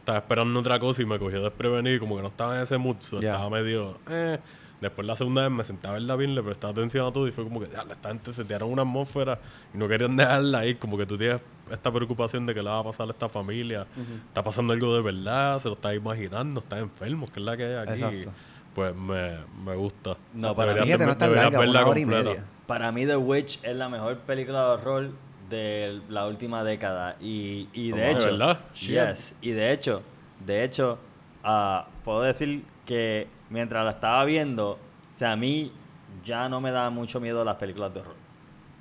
[0.00, 2.78] estaba esperando otra cosa y me cogió desprevenido y como que no estaba en ese
[2.78, 3.32] mood, so Ya.
[3.32, 3.98] estaba medio...
[4.10, 4.38] Eh.
[4.82, 7.30] Después la segunda vez me senté a verla bien, le prestaba atención a todo y
[7.32, 9.38] fue como que, ya, esta gente se tiraron una atmósfera
[9.72, 11.40] y no querían dejarla ahí, como que tú tienes
[11.70, 13.86] esta preocupación de que le va a pasar a esta familia,
[14.28, 17.64] está pasando algo de verdad, se lo estás imaginando, estás enfermo, que es la que
[17.64, 17.92] hay aquí.
[18.02, 18.32] Exacto.
[18.74, 20.16] Pues me, me gusta.
[20.34, 22.44] No, para mí- no de- es tan deberías larga, una hora y media.
[22.66, 25.10] Para mí The Witch es la mejor película de horror
[25.48, 28.60] de la última década y, y de ¿De hecho, verdad?
[28.74, 28.90] Shit.
[28.98, 30.02] yes, y de hecho,
[30.44, 30.98] de hecho,
[31.44, 34.78] ah, puedo decir que mientras la estaba viendo, o
[35.16, 35.72] sea, a mí
[36.24, 38.14] ya no me da mucho miedo las películas de horror.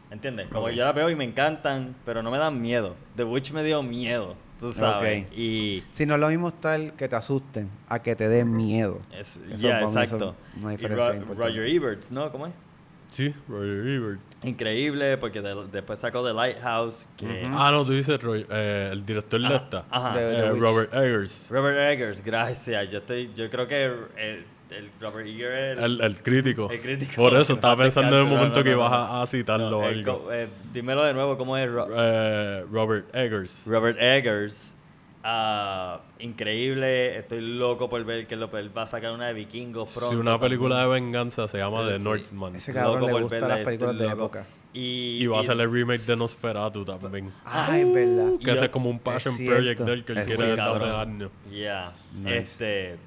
[0.09, 0.49] ¿Entiendes?
[0.49, 2.95] Como yo las veo y me encantan, pero no me dan miedo.
[3.15, 5.25] The Witch me dio miedo, tú sabes.
[5.31, 8.99] Y Si no es lo mismo estar que te asusten a que te den miedo.
[9.17, 10.35] es, Eso ya, eso exacto.
[10.61, 11.47] una Y diferencia Ro- importante.
[11.47, 12.29] Roger Ebert, ¿no?
[12.31, 12.53] ¿Cómo es?
[13.11, 14.19] Sí, Roger Ebert.
[14.43, 17.45] Increíble, porque de- después sacó The Lighthouse, que...
[17.47, 19.85] Ah, no, tú dices Roy- eh, el director de Ajá, esta.
[19.91, 20.15] ajá.
[20.17, 20.61] De- Eh, Witch.
[20.61, 21.47] Robert Eggers.
[21.51, 22.89] Robert Eggers, gracias.
[22.89, 26.69] Yo estoy, yo creo que el, el Robert Eggers el, El, el crítico.
[26.71, 27.11] El crítico.
[27.17, 28.95] Por eso estaba pensando en el momento No, no, que ibas no.
[28.97, 31.69] a, a citarlo el eh, dímelo de nuevo, ¿cómo es?
[31.69, 33.63] Ro- Eh, Robert Eggers.
[33.67, 34.73] Robert Eggers.
[35.23, 39.91] Ah, increíble, estoy loco por ver que lo- él va a sacar una de vikingos
[39.93, 40.09] pronto.
[40.09, 41.05] Si una película de también.
[41.11, 42.03] venganza se llama The Sí.
[42.03, 42.55] Northman.
[42.55, 44.15] Ese cabrón le por gusta verla, las películas de loco.
[44.15, 44.45] época.
[44.73, 47.31] Y, Y va a hacer el remake de Nosferatu también.
[47.45, 48.31] Ah, es verdad.
[48.41, 49.55] Que ese es como un Es passion cierto.
[49.55, 51.31] project de él que él Es quiere desde hace años.
[51.51, 51.93] Yeah.
[52.15, 52.37] Nice.
[52.37, 52.97] Este.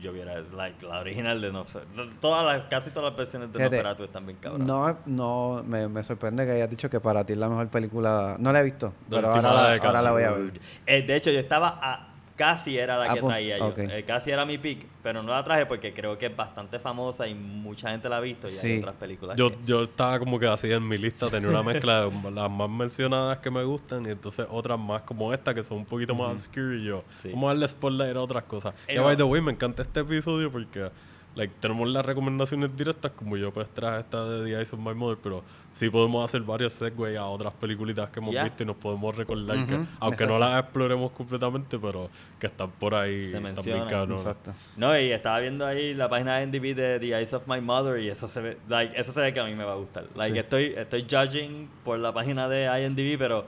[0.00, 2.10] Yo viera, like, la original de Nosferatu.
[2.20, 4.66] Todas las, casi todas las versiones de Fíjate, Nosferatu están bien cabrón.
[4.66, 8.36] No, no, me, me sorprende que hayas dicho que para ti es la mejor película.
[8.38, 10.60] No la he visto, pero la, ahora la voy a ver.
[10.86, 13.72] Eh, de hecho, yo estaba a- casi era la Ah, que pues, traía yo.
[13.76, 17.26] Eh, casi era mi pick, pero no la traje porque creo que es bastante famosa
[17.28, 18.66] y mucha gente la ha visto y Sí.
[18.72, 19.36] hay otras películas.
[19.36, 22.50] Yo, que- yo estaba como que así en mi lista, tenía una mezcla de las
[22.50, 26.14] más mencionadas que me gustan y entonces otras más como esta que son un poquito
[26.14, 27.04] más obscure y yo.
[27.22, 27.28] Sí.
[27.32, 28.74] Vamos a darle spotlight a otras cosas.
[28.88, 29.04] Eh, y no.
[29.04, 30.90] by the way, me encanta este episodio porque
[31.36, 34.94] like, tenemos las recomendaciones directas, como yo pues traje esta de The Eyes of My
[34.94, 35.42] Mother, pero
[35.72, 38.44] sí podemos hacer varios segues a otras peliculitas que hemos Ya.
[38.44, 40.38] visto y nos podemos recordar que, Ujú, aunque no exacto.
[40.54, 43.78] las exploremos completamente, pero que están por ahí Se también.
[44.12, 44.54] Exacto.
[44.76, 47.98] No, y estaba viendo ahí la página de NDB de The Eyes of My Mother
[48.00, 50.04] y eso se ve, like, eso se ve que a mí me va a gustar.
[50.14, 50.38] Like, Sí.
[50.38, 53.46] estoy, estoy judging por la página de IMDb, pero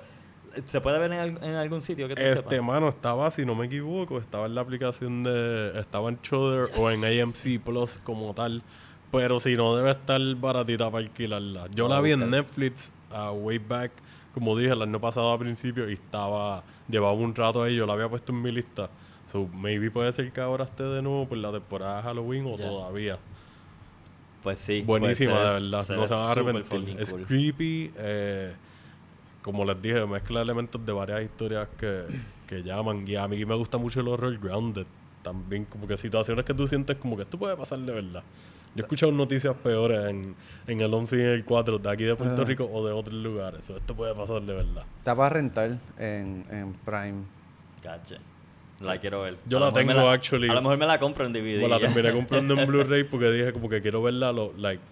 [0.64, 2.62] ¿se puede ver en, al- en algún sitio que tú Este, sepas?
[2.62, 5.78] mano, estaba, si no me equivoco, estaba en la aplicación de...
[5.78, 8.62] Estaba en Shudder o en AMC Plus como tal.
[9.12, 11.68] Pero si no, debe estar baratita para alquilarla.
[11.74, 12.28] Yo la vi en.
[12.30, 13.92] Netflix, a way back,
[14.34, 16.62] como dije, el año pasado a principio, y estaba...
[16.88, 18.90] Llevaba un rato ahí, yo la había puesto en mi lista.
[19.26, 22.56] So, maybe puede ser que ahora esté de nuevo por la temporada de Halloween o
[22.56, 23.18] todavía.
[24.42, 24.82] Pues sí.
[24.82, 25.96] Buenísima, pues, de verdad.
[25.96, 26.96] no se van a arrepentir.
[27.00, 27.26] Es cool.
[27.26, 27.90] creepy.
[27.96, 28.54] eh,
[29.46, 32.02] como les dije, mezcla elementos de varias historias que,
[32.48, 33.06] que llaman.
[33.06, 34.86] Y a mí me gusta mucho el horror grounded.
[35.22, 38.24] También como que situaciones que tú sientes como que esto puede pasar de verdad.
[38.74, 40.34] Yo he escuchado noticias peores en,
[40.66, 42.44] en el 11 y en el 4 de aquí de Puerto.
[42.44, 43.64] Rico o de otros lugares.
[43.64, 44.84] So, esto puede pasar de verdad.
[44.98, 47.22] Está para rentar en, en Prime.
[47.84, 48.18] Gotcha.
[48.80, 49.36] La quiero ver.
[49.46, 50.48] Yo A la tengo, actually.
[50.50, 51.60] A lo mejor me la compro en DVD.
[51.60, 54.82] Bueno, la terminé comprando en Blu-ray porque dije como que quiero verla, lo, like,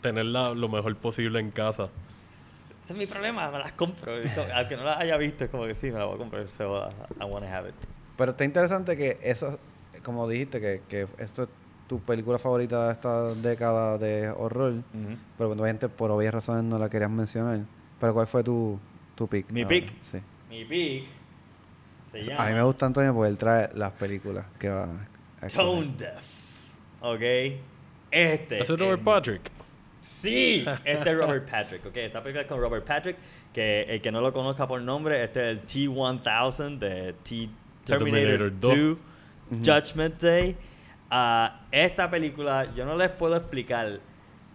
[0.00, 1.90] tenerla lo mejor posible en casa.
[2.86, 4.12] Ese es mi problema, me las compro.
[4.34, 6.48] Como- Aunque no las haya visto, es como que sí, me la voy a comprar.
[6.56, 7.74] So, uh, I wanna have it.
[8.16, 9.58] Pero está interesante que eso,
[10.04, 11.48] como dijiste, que, que esto es
[11.88, 14.72] tu película favorita de esta década de horror.
[14.74, 15.16] Ujú.
[15.36, 17.58] Pero bueno, gente por obvias razones no la querías mencionar.
[17.98, 18.78] Pero ¿cuál fue tu,
[19.16, 19.50] tu pick?
[19.50, 19.92] Mi Ah, pick.
[20.02, 20.18] Sí.
[20.48, 21.08] Mi pick
[22.12, 24.84] se llama A mí me gusta Antonio porque él trae las películas que va
[25.40, 25.46] a.
[25.48, 26.22] Tone Deaf.
[27.00, 27.20] ¿Ok?
[28.12, 28.60] Este.
[28.62, 29.50] Es Robert Patrick.
[30.06, 31.96] Sí, este es Robert Patrick, ok.
[31.96, 33.16] Esta película es con Robert Patrick,
[33.52, 37.48] que el que no lo conozca por nombre, este es el T-1000 de T
[37.84, 38.98] Terminator, Terminator 2,
[39.50, 39.68] 2.
[39.68, 40.56] Judgment Day.
[41.10, 44.00] Ah, esta película, yo no les puedo explicar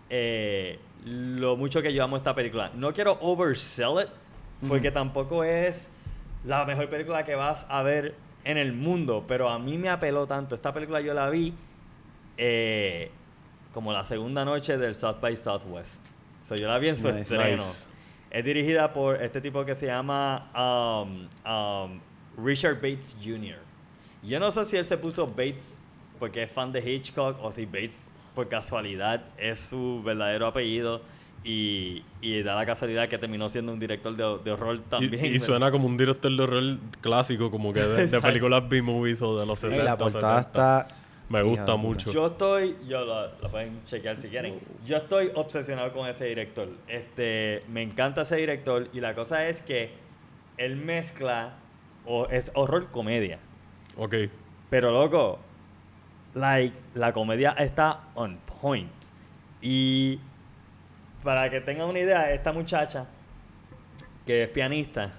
[0.09, 2.71] eh, lo mucho que yo amo esta película.
[2.73, 4.09] No quiero oversell it,
[4.67, 5.89] porque tampoco es
[6.45, 10.27] la mejor película que vas a ver en el mundo, pero a mí me apeló
[10.27, 10.55] tanto.
[10.55, 11.53] Esta película yo la vi
[12.37, 13.11] eh,
[13.73, 16.05] como la segunda noche del South by Southwest.
[16.47, 17.21] So, yo la vi en su Nice.
[17.21, 17.63] estreno.
[17.63, 17.87] Nice.
[18.29, 21.99] Es dirigida por este tipo que se llama um, um,
[22.45, 23.57] Richard Bates Jr.
[24.23, 25.81] Yo no sé si él se puso Bates
[26.19, 31.01] porque es fan de Hitchcock o si Bates por casualidad es su verdadero apellido
[31.43, 35.25] y, y da la casualidad que terminó siendo un director de, de horror Y, también.
[35.35, 39.39] y suena como un director de horror clásico, como que de, de películas B-movies o
[39.39, 40.79] de los Y 60, la portada 70.
[40.87, 41.00] está...
[41.31, 42.11] Me gusta mucho.
[42.11, 44.59] Yo estoy, yo la pueden chequear si quieren.
[44.85, 46.67] Yo estoy obsesionado con ese director.
[46.87, 49.91] Este, me encanta ese director y la cosa es que
[50.57, 51.53] él mezcla
[52.05, 53.39] o es horror comedia.
[53.97, 54.15] Ok.
[54.69, 55.39] Pero loco,
[56.33, 58.91] like la comedia está on point.
[59.61, 60.19] Y
[61.23, 63.05] para que tengan una idea, esta muchacha
[64.25, 65.13] que es pianista,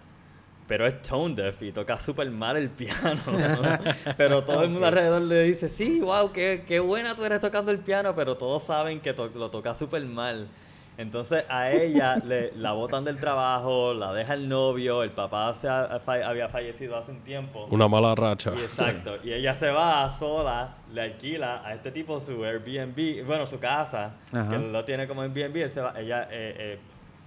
[0.72, 3.20] pero es tone deaf y toca súper mal el piano.
[4.16, 7.70] pero todo el mundo alrededor le dice, sí, wow, qué, qué buena tú eres tocando
[7.70, 10.48] el piano, pero todos saben que to- lo toca súper mal.
[10.96, 15.68] Entonces a ella le, la botan del trabajo, la deja el novio, el papá se
[15.68, 17.66] ha- fa- había fallecido hace un tiempo.
[17.70, 18.54] Una mala racha.
[18.56, 19.16] Y exacto.
[19.22, 24.12] Y ella se va sola, le alquila a este tipo su Airbnb, bueno, su casa,
[24.32, 24.48] Ajá.
[24.48, 25.54] que lo tiene como Airbnb.
[25.64, 26.78] Él se va, ella, eh, eh,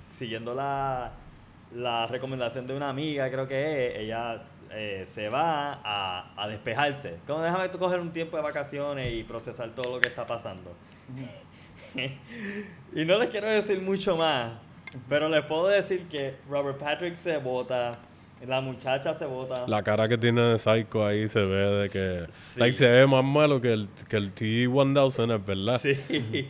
[0.10, 1.12] siguiendo la,
[1.76, 7.18] la recomendación de una amiga, creo que es, ella eh, se va a, a despejarse.
[7.28, 10.72] Como déjame tú coger un tiempo de vacaciones y procesar todo lo que está pasando.
[12.96, 14.54] y no les quiero decir mucho más,
[15.08, 18.00] pero les puedo decir que Robert Patrick se vota,
[18.46, 19.66] la muchacha se vota.
[19.68, 22.26] La cara que tiene de Psycho ahí se ve de que...
[22.32, 22.60] Sí.
[22.60, 25.82] Like, se ve más malo que el, que el T-1000, es verdad.
[25.82, 26.50] Sí.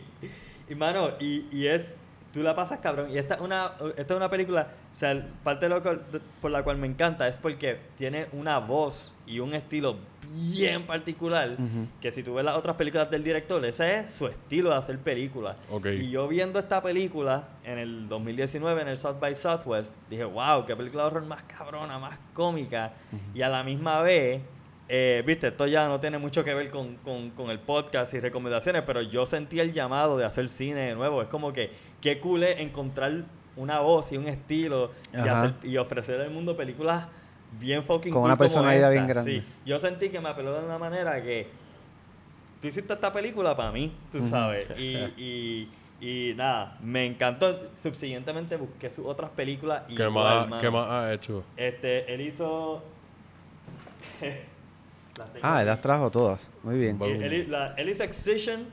[0.68, 1.94] Y mano, y, y es,
[2.36, 3.10] tú la pasas cabrón.
[3.10, 6.50] Y esta es una, esta es una película, o sea, parte de lo de- por
[6.50, 9.96] la cual me encanta es porque tiene una voz y un estilo
[10.32, 11.56] bien particular.
[12.00, 14.98] Que si tú ves las otras películas del director, ese es su estilo de hacer
[14.98, 15.56] películas.
[15.70, 15.86] Ok.
[15.86, 20.64] Y yo viendo esta película en el 2019 en el South by Southwest, dije, wow,
[20.66, 22.92] qué película de horror más cabrona, más cómica.
[23.34, 24.42] Y a la misma vez,
[24.88, 28.20] eh, viste, esto ya no tiene mucho que ver con, con- con el podcast y
[28.20, 31.22] recomendaciones, pero yo sentí el llamado de hacer cine de nuevo.
[31.22, 31.70] Es como que,
[32.00, 33.24] qué cool es encontrar
[33.56, 37.06] una voz y un estilo y, hacer- y ofrecer al mundo películas
[37.58, 39.40] bien fucking Con cool una personalidad bien grande.
[39.40, 39.44] Sí.
[39.64, 41.46] Yo sentí que me apeló de una manera que
[42.60, 44.66] tú hiciste esta película para mí, tú sabes.
[44.78, 45.68] Y, y,
[46.00, 47.70] y nada, me encantó.
[47.78, 49.82] Subsiguientemente busqué sus otras películas.
[49.88, 50.60] ¿Qué, igual, más.
[50.62, 51.42] ¿Qué más ha hecho?
[51.56, 52.82] Este, él hizo.
[55.18, 56.50] Las tengo Ah, él las trajo todas.
[56.62, 57.00] Muy bien.
[57.02, 58.64] Él- la- hizo Excision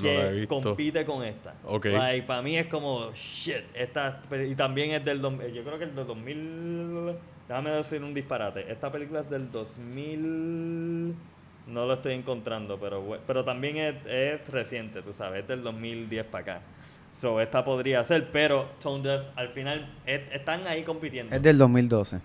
[0.00, 1.54] que compite con esta.
[1.64, 1.86] Ok.
[1.86, 3.64] Like, para mí es como shit.
[3.74, 5.20] Esta, y también es del.
[5.20, 7.14] dom- Yo creo que el del 2000.
[7.48, 8.70] Déjame decir un disparate.
[8.70, 11.14] Esta película es del 2000.
[11.66, 15.42] No lo estoy encontrando, pero, pero también es, es reciente, tú sabes.
[15.42, 16.60] Es del 2010 para acá.
[17.12, 21.34] So, esta podría ser, pero Tone Deaf al final es- están ahí compitiendo.
[21.34, 22.20] Es del 2012.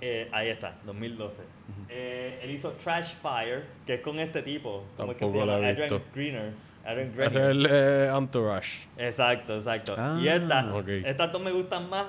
[0.00, 1.42] Eh, ahí está, 2012.
[1.88, 4.84] Eh, él hizo Trash Fire, que es con este tipo.
[4.96, 5.54] ¿Cómo es que se llama?
[5.54, 6.02] Adrian.
[6.14, 6.52] Greener.
[6.84, 8.86] Adrian Ese es el eh, Entourage.
[8.96, 9.94] Exacto, exacto.
[9.98, 10.88] Ah, y esta, ok.
[11.04, 12.06] estas dos me gustan más,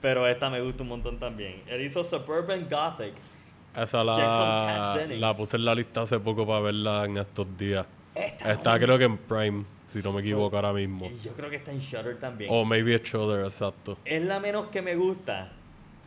[0.00, 1.62] pero esta me gusta un montón también.
[1.66, 3.14] Él hizo Suburban Gothic.
[3.76, 7.86] Esa la, la puse en la lista hace poco para verla en estos días.
[8.14, 11.06] Esta Está creo que en Prime, si no me equivoco ahora mismo.
[11.06, 12.50] Y yo creo que está en Shutter también.
[12.52, 13.96] O maybe it's Shudder, exacto.
[14.04, 15.52] Es la menos que me gusta.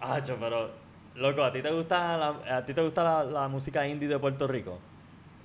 [0.02, 0.72] Acho, pero
[1.16, 4.20] loco, ¿a ti te gusta la, a ti te gusta la, la música indie de
[4.20, 4.80] Puerto Rico?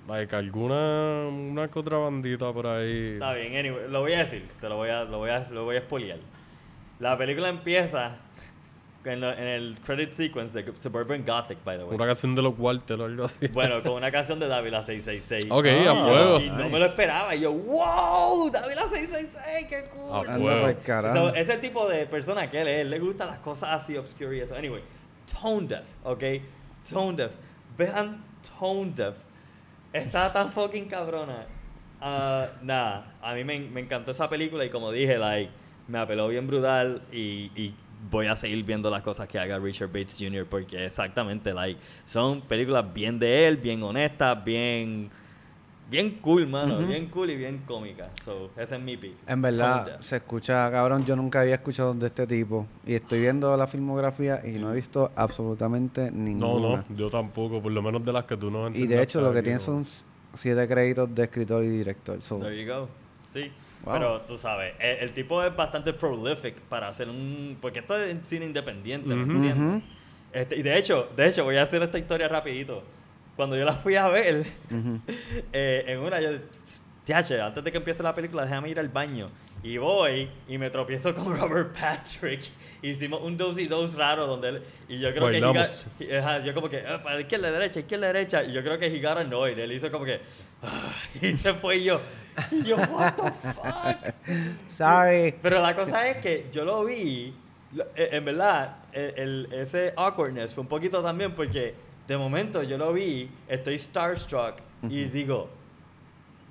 [0.07, 3.13] Like, alguna una que otra bandita por ahí.
[3.15, 5.65] Está bien, anyway, lo voy a decir, te lo voy a, lo voy a, lo
[5.65, 6.19] voy a spoilear.
[6.99, 8.11] La película empieza
[9.03, 11.95] en, lo- en el credit sequence de Suburban Gothic, by the way.
[11.95, 13.47] Una canción de los Walter o algo así.
[13.53, 15.51] Bueno, con una canción de Dávila 666.
[15.51, 16.39] Ok, Ah, a fuego.
[16.39, 16.69] Y no Nice.
[16.69, 17.35] me lo esperaba.
[17.35, 20.25] Y yo, wow, Dávila 666, qué cool.
[20.29, 21.13] A fuego.
[21.13, 24.39] So, ese tipo de persona que él es, le gustan las cosas así obscure y
[24.39, 24.55] eso.
[24.55, 24.81] Anyway,
[25.41, 26.23] tone deaf, ¿ok?
[26.89, 27.33] Tone deaf.
[27.77, 28.23] vean
[28.59, 29.15] Tone Deaf.
[29.93, 31.45] Está tan fucking cabrona.
[31.99, 35.49] Ah, nada, a mí me, me encantó esa película y como dije, like,
[35.87, 37.73] me apeló bien brutal y, y
[38.11, 40.45] voy a seguir viendo las cosas que haga Richard Bates Jr.
[40.45, 45.09] porque exactamente, like, son películas bien de él, bien honestas, bien,
[45.89, 48.09] bien cool, mano, bien cool y bien cómicas.
[48.23, 49.13] So, ese es mi pick.
[49.27, 52.67] En verdad, se escucha, cabrón, yo nunca había escuchado de este tipo.
[52.85, 56.85] Y estoy viendo la filmografía y no he visto absolutamente No, ninguna.
[56.89, 59.33] no, yo tampoco, por lo menos de las que tú nos Y de hecho lo
[59.33, 59.85] que tiene son
[60.33, 62.21] siete créditos de escritor y director.
[62.21, 62.89] So, There you go.
[63.31, 63.51] Sí.
[63.83, 63.93] Wow.
[63.93, 67.57] Pero tú sabes, el, el tipo es bastante prolific para hacer un...
[67.61, 69.31] Porque esto es en cine independiente, ¿me Ujú.
[69.33, 69.83] entiendes?
[70.33, 72.83] Este, y de hecho, de hecho, voy a hacer esta historia rapidito.
[73.37, 74.99] Cuando yo la fui a ver, Ujú.
[75.53, 76.31] eh, en una, yo...
[77.05, 79.29] Tiache, antes de que empiece la película, déjame ir al baño.
[79.63, 82.41] Y voy y me tropiezo con Robert Patrick.
[82.81, 84.61] Hicimos un dos y dos raro donde él...
[84.89, 85.37] Y yo creo que...
[85.37, 88.43] he got- ajá, yo como que, "Ah, para izquierda, derecha, izquierda, derecha.
[88.43, 89.57] Y yo creo que he got annoyed.
[89.57, 90.19] Él hizo como que...
[90.61, 92.01] "Ah", y se fue y yo...
[92.51, 94.13] y yo, what the fuck?
[94.67, 95.33] Sorry.
[95.41, 97.33] Pero la cosa es que yo lo vi,
[97.95, 101.73] eh, en verdad, el, el- ese awkwardness fue un poquito también porque
[102.07, 104.55] de momento yo lo vi, estoy starstruck
[104.89, 105.49] y digo,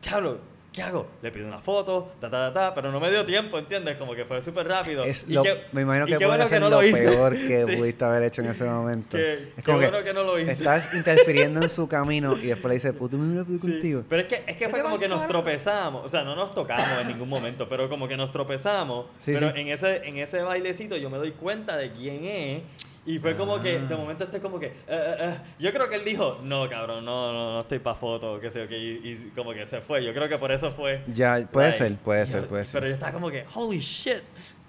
[0.03, 0.39] diablo,
[0.73, 1.07] ¿qué hago?
[1.23, 3.97] Le pido una foto, ta, ta, ta, ta, pero no me dio tiempo, ¿entiendes?
[3.97, 5.03] Como que fue súper rápido.
[5.05, 7.77] Es lo- qué- me imagino que puede bueno ser no lo, peor que Sí.
[7.77, 9.17] pudiste haber hecho en ese momento.
[9.17, 10.53] Que- es como bueno que no lo hice.
[10.53, 14.03] Estás interfiriendo en su camino y después le dices, puto, me voy contigo.
[14.09, 16.05] Pero es que, es que fue como que nos tropezamos.
[16.05, 19.07] O sea, no nos tocamos en ningún momento, pero como que nos tropezamos.
[19.21, 19.61] Sí, pero sí.
[19.61, 22.63] En, ese, en ese bailecito yo me doy cuenta de quién es.
[23.07, 23.97] Y fue como que, de Ah.
[23.97, 25.39] momento estoy como que, eh, eh, eh.
[25.61, 28.61] yo creo que él dijo, no, cabrón, no, no, no estoy para foto, qué sé
[28.63, 30.05] yo, que y, y como que se fue.
[30.05, 31.03] Yo creo que por eso fue.
[31.15, 32.81] Ya, puede like, ser, puede ser, puede ser.
[32.81, 34.23] Pero yo estaba como que, holy shit.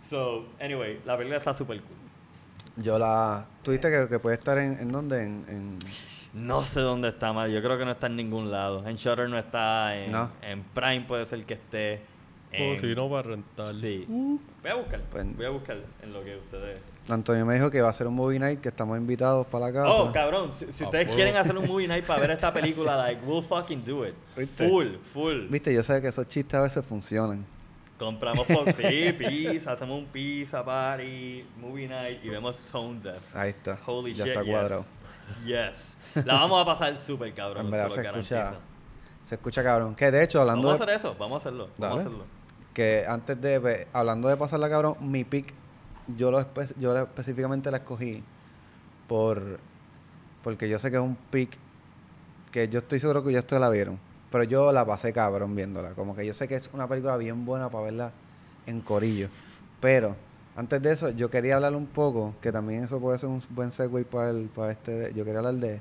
[0.08, 1.98] So, anyway, la película está súper cool.
[2.78, 3.46] Yo la...
[3.64, 5.24] ¿Tú viste que, que puede estar en, en dónde?
[5.24, 5.80] En, en-
[6.34, 8.88] No sé dónde está mal, yo creo que no está en ningún lado.
[8.88, 10.30] En Shutter no está, en, No.
[10.44, 12.02] en Prime puede ser que esté.
[12.60, 13.74] O en- si no, para rentar.
[13.76, 14.06] Sí.
[14.10, 15.02] Uh, Voy a buscar.
[15.10, 16.80] Pues- voy a buscar en lo que ustedes.
[17.10, 19.74] Antonio me dijo que va a ser un movie night, que estamos invitados para la
[19.74, 19.90] casa.
[19.90, 20.52] Oh, cabrón.
[20.52, 21.16] Si, si Ah, ustedes pues.
[21.16, 24.14] quieren hacer un movie night para ver esta película, like, we'll fucking do it.
[24.36, 24.68] ¿Viste?
[24.68, 25.48] Full, full.
[25.48, 27.46] Viste, yo sé que esos chistes a veces funcionan.
[27.98, 33.36] Compramos por sí, pizza, hacemos un pizza party, movie night y vemos Tone Deaf.
[33.36, 33.80] Ahí está.
[33.86, 34.34] Holy ya shit.
[34.36, 34.86] está cuadrado.
[35.46, 35.98] Yes.
[36.14, 36.26] yes.
[36.26, 37.66] La vamos a pasar súper cabrón.
[37.66, 38.62] En verdad se se lo escucha, garantizo.
[39.26, 39.96] se escucha cabrón.
[39.96, 41.70] Que de hecho, hablando Vamos a de, hacer eso, vamos a hacerlo.
[41.78, 42.16] Vamos a Dale.
[42.18, 42.37] hacerlo.
[42.78, 45.52] Que antes de, pues, hablando de pasarla cabrón, mi pick,
[46.16, 46.46] yo lo
[46.80, 48.24] yo específicamente la escogí
[49.08, 49.60] por,
[50.44, 51.58] porque yo sé que es un pick
[52.52, 53.98] que yo estoy seguro que ya ustedes la vieron,
[54.32, 57.46] pero yo la pasé cabrón viéndola, como que yo sé que es una película bien
[57.46, 58.12] buena para verla
[58.68, 59.30] en corillo,
[59.82, 60.16] pero
[60.56, 63.72] antes de eso yo quería hablar un poco, que también eso puede ser un buen
[63.72, 65.80] segue para el, para este, yo quería hablar de,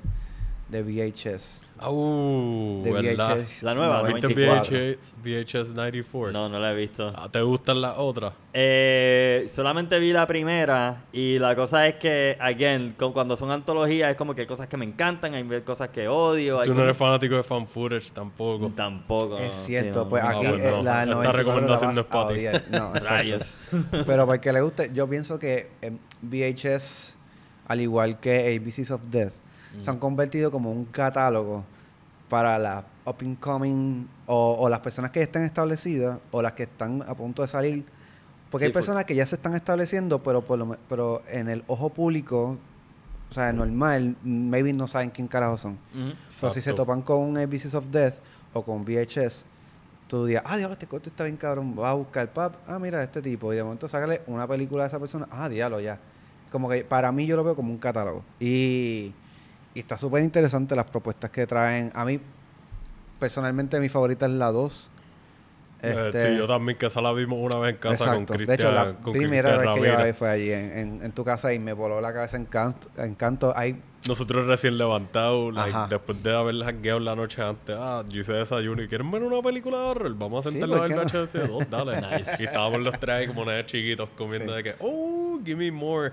[0.69, 3.37] de VHS, uh, de ¿verdad?
[3.37, 4.77] VHS, La nueva, la ¿Viste 94.
[4.77, 6.31] VHS, VHS 94?
[6.33, 7.09] No, no la he visto.
[7.15, 8.33] Ah, ¿Te gustan las otras?
[8.51, 14.11] Eh, solamente vi la primera y la cosa es que, again, con- cuando son antologías
[14.11, 16.59] es como que hay cosas que me encantan, hay cosas que odio.
[16.59, 18.69] Hay Tú no eres fanático de fan footage tampoco.
[18.75, 19.37] Tampoco.
[19.37, 20.29] Es cierto, no, pues no.
[20.29, 20.83] aquí no.
[20.83, 22.33] la Esta 94 la recomendación no es vas a pa' ti.
[22.33, 22.63] odiar.
[22.69, 22.93] No.
[23.07, 23.63] Rayos.
[23.91, 27.15] Pero para el que le guste, yo pienso que eh, VHS,
[27.67, 29.33] al igual que ABCs of Death,
[29.81, 31.63] se han convertido como un catálogo
[32.29, 36.53] para las up and coming o, o las personas que ya están establecidas o las
[36.53, 37.85] que están a punto de salir.
[38.51, 41.63] Porque Sí, hay personas que ya se están estableciendo, pero por lo pero en el
[41.67, 42.57] ojo público,
[43.29, 45.77] o sea, normal, maybe no saben quién carajo son.
[46.39, 48.15] Pero si se topan con un ABCs of Death
[48.53, 49.45] o con VHS,
[50.07, 53.03] tú digas, ah, diablo, este corto está bien cabrón, va a buscar pap, ah, mira,
[53.03, 55.99] este tipo, y de momento sácale una película de esa persona, ah, diablo, ya.
[56.51, 58.23] Como que para mí yo lo veo como un catálogo.
[58.39, 59.13] Y,
[59.77, 61.91] y está súper interesante las propuestas que traen.
[61.93, 62.19] A mí,
[63.19, 64.89] personalmente, mi favorita es la 2.
[65.83, 68.17] Eh, Este, sí, yo también, que esa la vimos una vez en casa Exacto.
[68.17, 68.47] con Cristian.
[68.47, 71.23] de hecho, la primera vez que yo la vi fue allí en, en- en tu
[71.23, 72.87] casa y me voló la cabeza en canto.
[72.97, 73.53] En canto.
[73.55, 78.33] Hay Nosotros recién levantados, like, después de haber jangueado la noche antes, ah, yo hice
[78.33, 81.17] desayuno y quieren ver una película de horror, vamos a Sí, sentarnos ¿por al qué
[81.17, 81.23] no?
[81.25, 82.01] VHS 2, dale.
[82.01, 82.31] Nice.
[82.39, 84.57] Y estábamos los tres ahí como nenes chiquitos comiendo Sí.
[84.57, 86.11] de que, oh, give me more.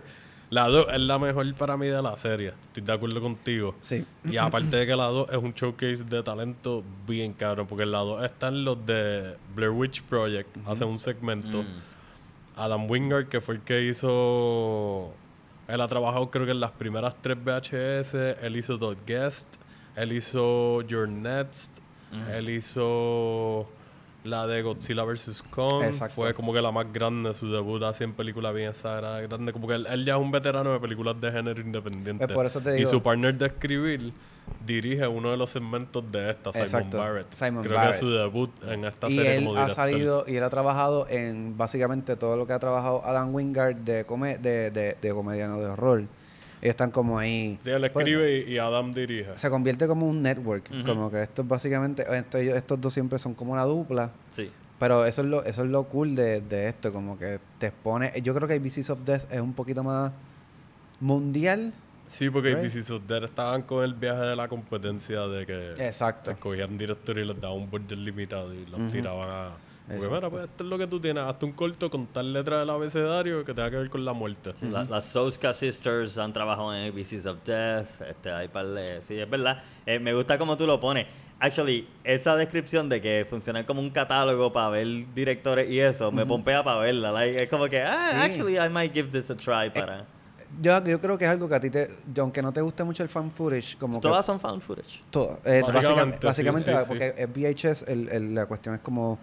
[0.54, 3.74] La 2 es la mejor para mí de la serie, estoy de acuerdo contigo.
[3.80, 4.06] Sí.
[4.24, 7.90] Y aparte de que la 2 es un showcase de talento bien cabrón, porque en
[7.90, 11.64] la 2 están los de Blair Witch Project, hacen un segmento.
[11.64, 11.66] Mm.
[12.56, 15.12] Adam Wingard, que fue el que hizo.
[15.66, 18.14] Él ha trabajado, creo que en las primeras tres VHS.
[18.40, 19.48] Él hizo The Guest.
[19.96, 21.72] Él hizo Your Next.
[22.30, 23.68] Él hizo.
[24.24, 25.42] La de Godzilla vs.
[25.50, 26.14] Kong Exacto.
[26.14, 29.52] fue como que la más grande, su debut así en película bien exagerada, grande.
[29.52, 32.26] Como que él, él ya es un veterano de películas de género independiente.
[32.28, 34.12] Por eso te y digo- su partner de escribir
[34.66, 37.32] dirige uno de los segmentos de esta, Simon Barrett.
[37.34, 37.90] Simon Creo Barrett.
[37.92, 40.50] que es su debut en esta y serie él como ha salido y él ha
[40.50, 45.10] trabajado en básicamente todo lo que ha trabajado Adam Wingard de, come, de, de, de
[45.12, 46.04] comedia, no de horror.
[46.64, 47.58] Ellos están como ahí.
[47.62, 49.36] Sí, él Pues, escribe y, y Adam dirige.
[49.36, 50.64] se convierte como un network.
[50.84, 52.04] Como que esto es básicamente.
[52.16, 54.10] Esto, ellos- estos dos siempre son como una dupla.
[54.32, 54.50] Sí.
[54.78, 56.90] Pero eso es lo, eso es lo cool de, de esto.
[56.92, 58.12] Como que te expone.
[58.22, 60.10] Yo creo que ABCs of Death es un poquito más
[61.00, 61.72] mundial.
[62.06, 62.58] Sí, porque Right.
[62.74, 66.30] ABC of Dead estaban con el viaje de la competencia de que Exacto.
[66.30, 69.50] escogían directores y les daban un budget limitado y los tiraban a...
[69.86, 71.22] Porque, mira, pues esto es lo que tú tienes.
[71.24, 74.54] Hazte un corto con tal letra del abecedario que tenga que ver con la muerte.
[74.70, 78.00] La- las Soska Sisters han trabajado en ABCs of Death.
[78.08, 79.62] Este, hay par de- Sí, es verdad.
[79.84, 81.06] Eh, me gusta cómo tú lo pones.
[81.38, 86.24] Actually, esa descripción de que funciona como un catálogo para ver directores y eso, me
[86.24, 87.12] pompea para verla.
[87.12, 88.16] Like, es como que, ah, Sí.
[88.32, 90.06] actually, I might give this a try para...
[90.62, 91.88] Yo, yo creo que es algo que a ti te.
[92.14, 94.06] yo, aunque no te guste mucho el fan footage, como que.
[94.08, 95.02] Todas son found footage.
[95.10, 95.40] Todo.
[95.44, 97.22] Eh, Básicamente, básicamente, sí, sí, porque sí.
[97.22, 99.18] es VHS, el, el- la cuestión es como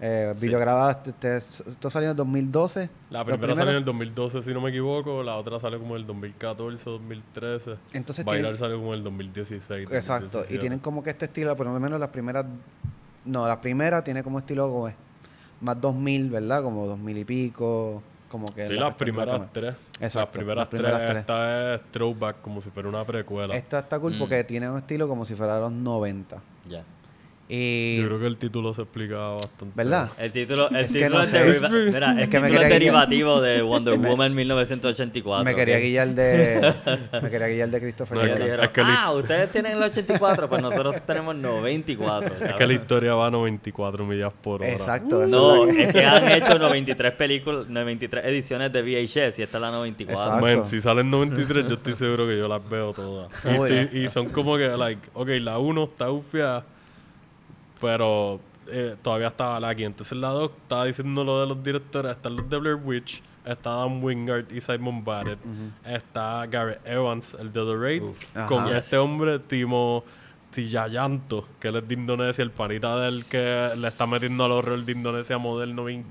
[0.00, 1.02] eh, videograbada.
[1.02, 2.90] te- Esto salió en el 2012.
[3.10, 5.22] La primera salió en el 2012, si no me equivoco.
[5.22, 7.76] La otra salió como en el 2014 o 2013.
[7.92, 9.88] Entonces Bailar tienen- salió como en el 2016.
[9.92, 10.26] Exacto.
[10.26, 10.58] Y 2017.
[10.60, 12.44] tienen como que este estilo, por lo menos las primeras.
[13.24, 14.94] No, la primera tiene como estilo como es,
[15.60, 16.62] más 2000, ¿verdad?
[16.62, 18.02] Como 2000 y pico.
[18.28, 19.74] Como que Sí, la las la primeras tres.
[20.00, 21.08] Exacto, Las primeras, las primeras tres.
[21.08, 21.20] tres.
[21.20, 23.56] Esta es throwback, como si fuera una precuela.
[23.56, 24.18] Esta está cool Mm.
[24.18, 26.42] porque tiene un estilo como si fuera de los 90.
[26.68, 26.82] Ya.
[27.54, 27.98] Y.
[28.00, 29.72] Yo creo que el título se explicaba bastante.
[29.76, 30.10] ¿Verdad?
[30.18, 31.38] El título, el Es que título no es, sé.
[31.38, 34.08] deriva- Es- mira, el es que me título es quería guiar- derivativo de Wonder Me-
[34.08, 35.44] Woman 1984.
[35.44, 36.74] me quería guiar de.
[37.22, 41.36] me quería guiar de Christopher No, dijeron, ah, ustedes tienen el 84, pues nosotros tenemos
[41.36, 42.34] 94.
[42.40, 44.72] Es que la historia va a 94 millas por hora.
[44.72, 45.22] Exacto.
[45.24, 49.42] eso No, es que- es que han hecho 93 películas, 93 ediciones de VHS y
[49.42, 50.22] esta es la 94.
[50.24, 50.46] Exacto.
[50.58, 53.28] Man, si salen 93, yo estoy seguro que yo las veo todas.
[53.44, 53.70] Y, Uy.
[53.72, 56.64] estoy- y son como que, like, ok, la 1 está ufiada,
[57.84, 59.84] pero eh, todavía estaba Lucky.
[59.84, 62.12] Entonces la 2 estaba diciendo lo de los directores.
[62.12, 65.38] Están los de Blair Witch, está Dan Wingard y Simon Barrett,
[65.84, 68.02] está Garrett Evans, el de The Raid,
[68.48, 70.02] con este hombre, Timo
[70.50, 74.82] Tillayanto, que él es de Indonesia, el panita del que le está metiendo al horror
[74.82, 76.06] de Indonesia moderno Vin.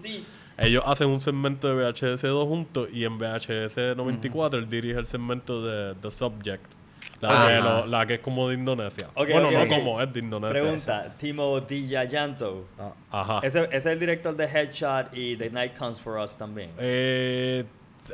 [0.00, 0.24] Sí.
[0.58, 5.08] Ellos hacen un segmento de VHS 2 juntos y en VHS 94 él dirige el
[5.08, 6.85] segmento de The Subject.
[7.20, 7.48] La, Ajá.
[7.48, 9.08] que, lo- la que es como de Indonesia.
[9.14, 10.60] Bueno, no como, es de Indonesia.
[10.62, 12.66] Pregunta, Timo Dijayanto.
[13.10, 13.40] Ajá.
[13.42, 16.70] Ese, ese es el director de Headshot y The Night Comes For Us también.
[16.78, 17.64] Eh,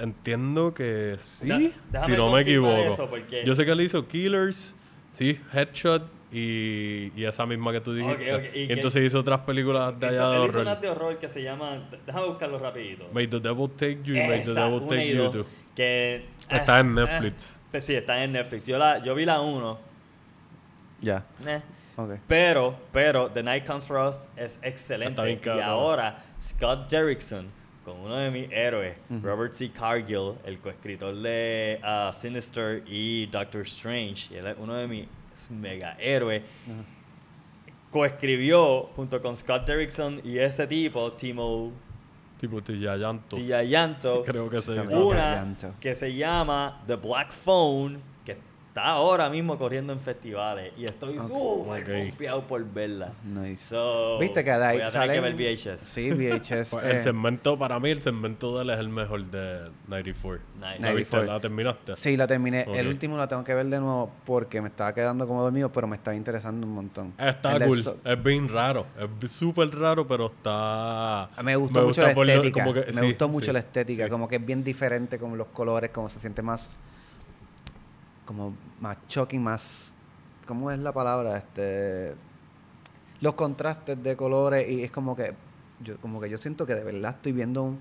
[0.00, 2.94] entiendo que sí, Da- si no me equivoco.
[2.94, 3.08] eso,
[3.44, 4.76] Yo sé que él hizo Killers,
[5.12, 8.52] sí, Headshot y, y esa misma que tú dijiste.
[8.54, 10.62] y entonces hizo otras películas de allá de él hizo horror.
[10.62, 11.88] unas de horror que se llaman...
[12.06, 13.04] Déjame buscarlo rapidito.
[13.12, 15.44] May the Devil Take You y May the Devil Take You Too.
[15.76, 16.24] Que...
[16.52, 17.60] Está eh, en eh, Netflix.
[17.70, 18.66] pues sí, está en Netflix.
[18.66, 19.78] Yo, la, yo vi la 1.
[21.00, 21.24] Ya.
[21.46, 21.60] Eh.
[21.96, 22.10] Ok.
[22.26, 25.20] Pero, pero, The Night Comes For Us es excelente.
[25.20, 25.64] Está y cabrón.
[25.64, 27.46] ahora, Scott Derrickson,
[27.84, 29.70] con uno de mis héroes, Robert C.
[29.70, 35.08] Cargill, el coescritor de uh, Sinister y Doctor Strange, y él es uno de mis
[35.50, 36.42] mega héroes,
[37.90, 41.72] coescribió junto con Scott Derrickson y ese tipo, Timo
[42.42, 43.36] Tipo Tillayanto.
[43.36, 44.92] Tillayanto, Creo que se Se dice.
[44.94, 45.04] llama.
[45.06, 45.74] una Tillayanto.
[45.78, 48.00] que se llama The Black Phone,
[48.72, 51.26] está ahora mismo corriendo en festivales y estoy Ok.
[51.26, 51.88] súper Ok.
[52.08, 53.12] confiado por verla.
[53.22, 53.68] Nice.
[53.68, 55.78] So, Viste que de ahí voy a tener que ver VHS.
[55.82, 56.70] Sí, VHS.
[56.72, 60.40] Pues eh, el segmento, para mí, el segmento de él es el mejor de 94.
[60.54, 60.66] Nice.
[60.80, 61.16] ¿La viste?
[61.16, 61.24] 94.
[61.34, 61.96] ¿La terminaste?
[61.96, 62.62] Sí, la terminé.
[62.66, 62.74] Ok.
[62.74, 65.86] El último la tengo que ver de nuevo porque me estaba quedando como dormido, pero
[65.86, 67.12] me estaba interesando un montón.
[67.18, 67.82] Está El cool.
[67.82, 68.86] so- Es bien raro.
[69.20, 71.28] Es súper raro, pero está...
[71.42, 72.62] Me gustó mucho gusta la por estética.
[72.64, 74.04] como que- me sí, gustó mucho sí, la estética.
[74.04, 74.10] sí.
[74.10, 76.74] Como que es bien diferente, como los colores, como se siente más.
[78.32, 79.92] Como más shocking, más.
[80.46, 81.36] ¿Cómo es la palabra?
[81.36, 82.14] Este.
[83.20, 85.34] Los contrastes de colores y es como que.
[85.80, 87.78] Yo, como que yo siento que de verdad estoy viendo un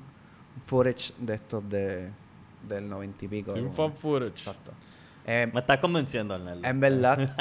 [0.66, 2.10] footage de estos de
[2.68, 3.54] del noventa y pico.
[3.54, 4.40] Sí, un fan footage.
[4.40, 4.72] Exacto.
[5.26, 6.68] Eh, Me estás convenciendo, Arnaldo.
[6.68, 7.20] en verdad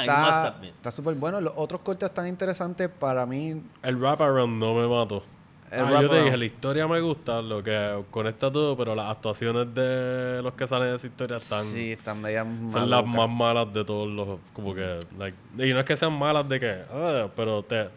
[0.61, 1.41] está súper bueno.
[1.41, 3.61] Los otros cortes están interesantes para mí.
[3.83, 5.23] El wraparound no me mató.
[5.71, 9.73] Ah, yo te dije, la historia me gusta, lo que conecta todo, pero las actuaciones
[9.73, 11.63] de los que salen de esa historia están...
[11.63, 14.39] sí, están medias Son las más malas de todos los...
[14.51, 14.99] Como que...
[15.17, 16.81] Like, y no es que sean malas de que...
[16.91, 17.87] ah, pero te...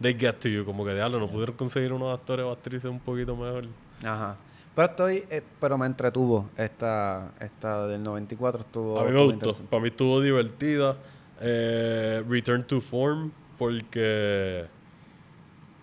[0.00, 0.64] They get to you.
[0.64, 3.66] Como que, diablo, no pudieron conseguir unos actores o actrices un poquito mejor.
[4.04, 4.36] Ajá.
[4.74, 9.00] Pero estoy, eh, pero me entretuvo esta, esta del 94 estuvo.
[9.00, 9.54] A mí me gustó.
[9.64, 10.96] Para mí estuvo divertida.
[11.40, 14.66] Eh, Return to Form, porque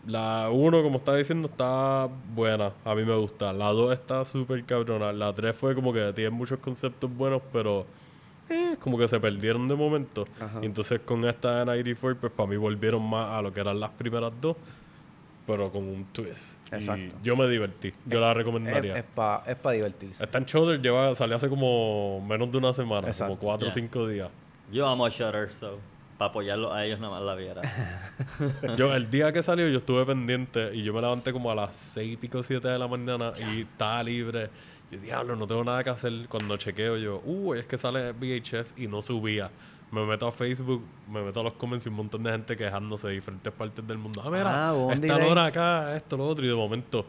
[0.07, 2.71] La 1, como estaba diciendo, está buena.
[2.83, 3.53] A mí me gusta.
[3.53, 5.13] La 2 está súper cabrona.
[5.13, 7.85] La 3 fue como que tiene muchos conceptos buenos, pero
[8.49, 10.25] eh, como que se perdieron de momento.
[10.39, 10.59] Ajá.
[10.61, 13.79] Y entonces con esta de 94, pues para mí volvieron más a lo que eran
[13.79, 14.57] las primeras dos,
[15.45, 16.59] pero con un twist.
[16.71, 17.15] Y Exacto.
[17.23, 17.91] yo me divertí.
[18.07, 18.93] Yo la Es, recomendaría.
[18.95, 20.23] es para es pa divertirse.
[20.23, 23.35] Está en Shudder, lleva, salió hace como menos de una semana, Exacto.
[23.37, 23.73] como 4 o Ya.
[23.75, 24.29] 5 días.
[24.71, 25.77] Yo amo a Shutter, so
[26.21, 27.61] para apoyarlo a ellos nada más la viera.
[28.77, 31.75] Yo, el día que salió, yo estuve pendiente y yo me levanté como a las
[31.75, 34.51] 6 y pico 7 de la mañana y estaba libre.
[34.91, 36.13] Yo, diablo, no tengo nada que hacer.
[36.29, 39.49] Cuando chequeo, yo, uh, es que sale VHS y no subía.
[39.89, 43.07] Me meto a Facebook, me meto a los comments y un montón de gente quejándose
[43.07, 44.21] de diferentes partes del mundo.
[44.23, 46.45] Ah, mira, Ah, esta hora acá, esto, lo otro.
[46.45, 47.03] Y de momento,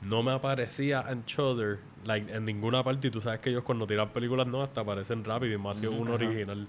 [0.00, 3.08] no me aparecía en Shudder, like, en ninguna parte.
[3.08, 5.84] Y tú sabes que ellos cuando tiran películas nuevas te aparecen rápido y más si
[5.84, 6.66] es uno original.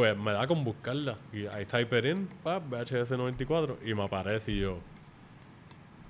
[0.00, 1.18] Pues me da con buscarla.
[1.30, 3.80] Y ahí está Hyperin, pap, VHS 94.
[3.84, 4.78] Y me aparece y yo.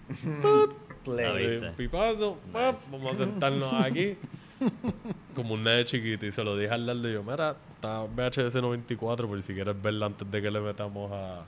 [1.04, 1.72] Play.
[1.76, 4.16] Pipazo, pap, vamos a sentarnos aquí.
[5.34, 6.24] Como un nene chiquito.
[6.24, 9.82] Y se lo dije al lado y yo, mira, está VHS 94 por si quieres
[9.82, 11.42] verla antes de que le metamos a,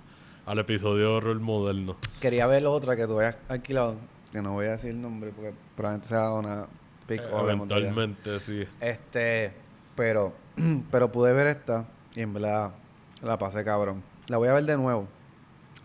[0.44, 1.96] al episodio de horror moderno.
[2.20, 3.98] Quería ver otra que tú habías alquilado,
[4.32, 6.66] que no voy a decir el nombre porque probablemente sea una
[7.06, 8.64] pick Eh, eventualmente, sí.
[8.80, 9.52] Este,
[9.94, 10.32] pero,
[10.90, 12.72] pero pude ver esta y en verdad
[13.22, 14.02] la pasé cabrón.
[14.28, 15.06] La voy a ver de nuevo.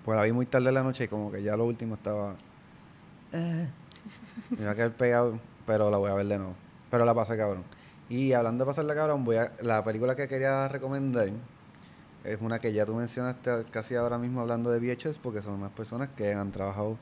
[0.04, 2.36] Pues la vi muy tarde en la noche y como que ya lo último estaba.
[3.34, 3.70] Eh,
[4.52, 6.56] me iba a quedar pegado, pero la voy a ver de nuevo.
[6.90, 7.64] Pero la pasé cabrón.
[8.10, 11.30] Y hablando de pasarla cabrón, voy a, la película que quería recomendar
[12.24, 15.72] es una que ya tú mencionaste casi ahora mismo hablando de VHS, porque son unas
[15.72, 16.98] personas que han trabajado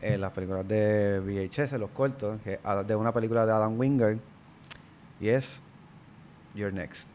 [0.00, 4.18] en las películas de VHS, los cortos, que, de una película de Adam Wingard,
[5.20, 5.60] y es
[6.54, 7.11] Your Next.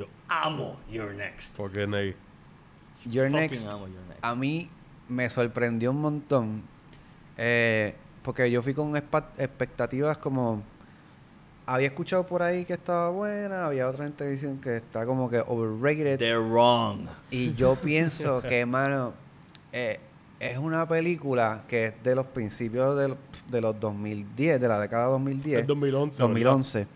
[0.00, 1.56] Yo amo Your Next.
[1.56, 2.14] Porque Ney.
[3.06, 4.18] Your Next amo Your Next.
[4.22, 4.68] a mí
[5.08, 6.62] me sorprendió un montón,
[7.36, 10.62] eh, porque yo fui con expectativas como...
[11.66, 15.30] Había escuchado por ahí que estaba buena, había otra gente que dicen que está como
[15.30, 16.18] que overrated.
[16.18, 17.06] They're wrong.
[17.30, 19.12] Y yo pienso que, mano,
[19.72, 20.00] eh,
[20.40, 24.80] es una película que es de los principios de, los- de los 2010, de la
[24.80, 25.60] década 2010.
[25.60, 26.22] Es 2011.
[26.78, 26.86] ¿verdad?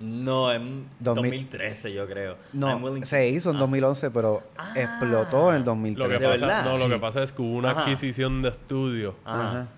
[0.00, 0.24] 2011.
[0.24, 1.30] No, en 2000.
[1.30, 2.36] 2013 yo creo.
[2.52, 3.60] No, se hizo en Ah.
[3.60, 4.72] 2011, pero Ah.
[4.74, 6.08] explotó en Lo que, 2013.
[6.08, 6.64] ¿De pasa, verdad?
[6.64, 6.90] no, lo Sí.
[6.90, 7.80] que pasa es que hubo una Ajá.
[7.82, 9.48] adquisición de estudio Ajá.
[9.48, 9.68] Ajá.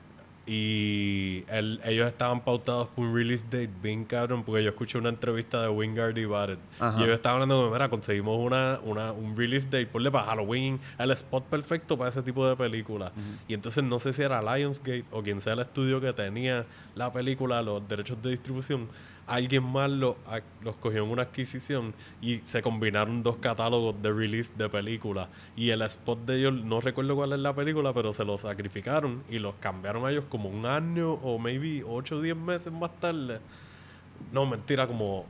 [0.45, 5.09] y el- ellos estaban pautados por un release date bien cabrón porque yo escuché una
[5.09, 6.99] entrevista de Wingard y Barrett Ajá.
[6.99, 10.81] y ellos estaban hablando de, mira, conseguimos una, una, un release date, ponle para Halloween,
[10.99, 13.13] el spot perfecto para ese tipo de película.
[13.47, 16.67] Y entonces no sé si era Lionsgate o quien sea el estudio que tenía
[16.97, 18.89] la película, los derechos de distribución,
[19.27, 24.13] alguien más lo, a- los cogió en una adquisición y se combinaron dos catálogos de
[24.13, 25.29] release de películas.
[25.57, 29.23] Y el spot de ellos, no recuerdo cuál es la película, pero se los sacrificaron
[29.31, 32.91] y los cambiaron a ellos como un año o maybe 8 o 10 meses más
[33.01, 33.41] tarde.
[34.33, 35.25] No, mentira, como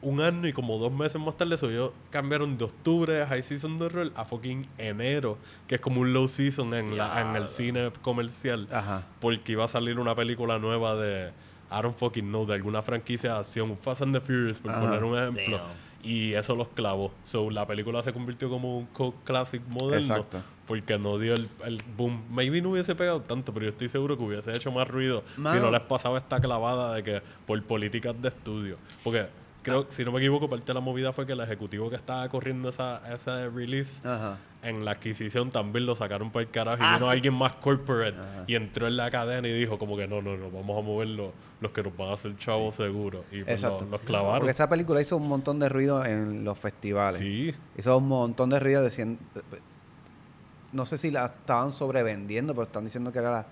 [0.00, 3.78] un año y como dos meses más tarde, eso ellos cambiaron de octubre High Season
[3.80, 7.48] de Horror a fucking enero, que es como un low season en, la, en el
[7.48, 9.04] cine comercial Ajá.
[9.20, 11.32] porque iba a salir una película nueva de
[11.70, 14.80] I don't fucking know, de alguna franquicia de acción, Fast and the Furious, por Ajá.
[14.80, 15.58] poner un ejemplo.
[15.58, 15.88] Damn.
[16.02, 17.12] Y eso los clavó.
[17.24, 19.96] So, la película se convirtió como un cult classic moderno.
[20.14, 20.42] Exacto.
[20.66, 22.22] Porque no dio el, el boom.
[22.30, 25.42] Maybe no hubiese pegado tanto, pero yo estoy seguro que hubiese hecho más ruido si
[25.42, 28.76] no les pasaba esta clavada de que por políticas de estudio.
[29.02, 29.26] Porque
[29.62, 32.28] creo, si no me equivoco, parte de la movida fue que el ejecutivo que estaba
[32.28, 34.38] corriendo esa, esa release Ajá.
[34.62, 37.12] en la adquisición también lo sacaron por el carajo y Ah, vino sí.
[37.12, 38.44] alguien más corporate Ajá.
[38.46, 41.08] y entró en la cadena y dijo como que no, no, no, vamos a mover
[41.08, 43.24] los, los que nos van a hacer chavos seguro.
[43.32, 43.82] Y pues Exacto.
[43.82, 44.38] los, los clavaron.
[44.40, 47.18] Porque esa película hizo un montón de ruido en los festivales.
[47.20, 49.18] Sí, Hizo un montón de ruido diciendo...
[50.72, 53.46] No sé si la estaban sobrevendiendo, pero están diciendo que era la,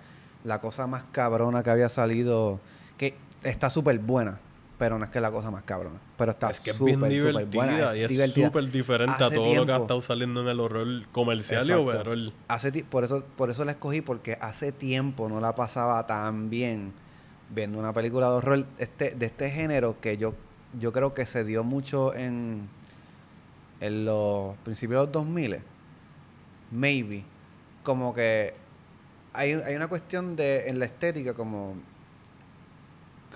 [0.45, 2.61] la cosa más cabrona que había salido.
[2.99, 4.39] Que está súper buena,
[4.79, 5.99] pero no es que es la cosa más cabrona.
[6.19, 7.97] Pero está es que es súper, bien divertida buena.
[7.97, 11.63] y es súper diferente a todo lo que ha estado saliendo en el horror comercial
[11.63, 11.83] y Exacto.
[11.83, 12.33] overall.
[12.49, 16.93] Hace por eso por eso la escogí porque hace tiempo no la pasaba tan bien
[17.51, 20.35] viendo una película de horror este de este género que yo
[20.79, 22.69] yo creo que se dio mucho en
[23.81, 25.59] en los principios de los 2000
[26.73, 27.25] maybe
[27.85, 28.55] como que
[29.33, 31.77] hay, hay una cuestión de en la estética como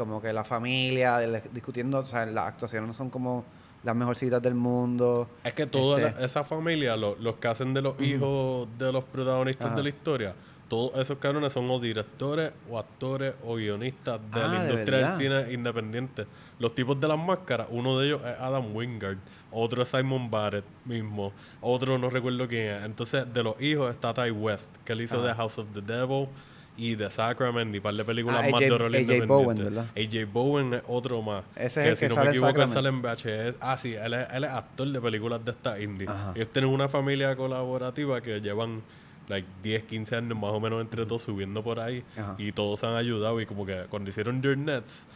[0.00, 1.18] como que la familia
[1.52, 3.44] discutiendo o sea las actuaciones no son como
[3.84, 7.74] las mejorcitas del mundo Es que toda Este- la- esa familia, lo- los que hacen
[7.74, 9.76] de los hijos de los protagonistas Ajá.
[9.76, 10.34] de la historia,
[10.68, 14.98] todos esos cabrones son o directores o actores o guionistas de Ah, la ¿de industria
[15.08, 16.26] del cine independiente.
[16.58, 19.18] Los tipos de las máscaras, uno de ellos es Adam Wingard,
[19.50, 22.84] otro es Simon Barrett mismo, otro no recuerdo quién es.
[22.84, 25.28] Entonces, de los hijos está Ty West, que él hizo Ajá.
[25.28, 26.28] The House of the Devil
[26.76, 29.26] y The Sacrament y un par de películas Ah, más de horror AJ.
[29.26, 29.86] Bowen, ¿verdad?
[29.96, 31.44] AJ Bowen es otro más.
[31.56, 33.54] Ese es que el si que no sale me equivoco, él sale en VHS.
[33.60, 36.08] Ah, sí, él es, él es actor de películas de esta indie.
[36.08, 36.32] Ajá.
[36.34, 38.82] Ellos tienen una familia colaborativa que llevan
[39.28, 42.34] like 10, 15 años más o menos entre todos subiendo por ahí Ajá.
[42.38, 45.06] y todos se han ayudado y como que cuando hicieron Your Nets,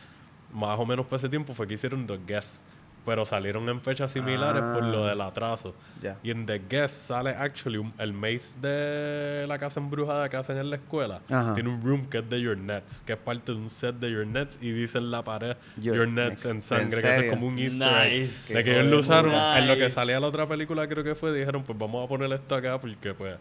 [0.52, 2.64] más o menos por ese tiempo fue que hicieron The Guest,
[3.04, 5.08] pero salieron en fechas similares por lo Ah.
[5.10, 5.74] del atraso.
[6.00, 6.16] Ya.
[6.22, 10.56] Y en The Guest sale actually un- el maze de la casa embrujada que hacen
[10.58, 11.20] en la escuela.
[11.30, 11.54] Ajá.
[11.54, 14.10] Tiene un room que es de Your Nets, que es parte de un set de
[14.10, 17.20] Your Nets y dice en la pared Your Your, Nets en sangre, ¿En que eso
[17.22, 18.20] es como un easter egg.
[18.22, 18.54] Nice.
[18.54, 19.90] De que ellos lo usaron en lo que Nice.
[19.94, 23.14] salía la otra película, creo que fue, dijeron, pues vamos a poner esto acá porque
[23.14, 23.36] pues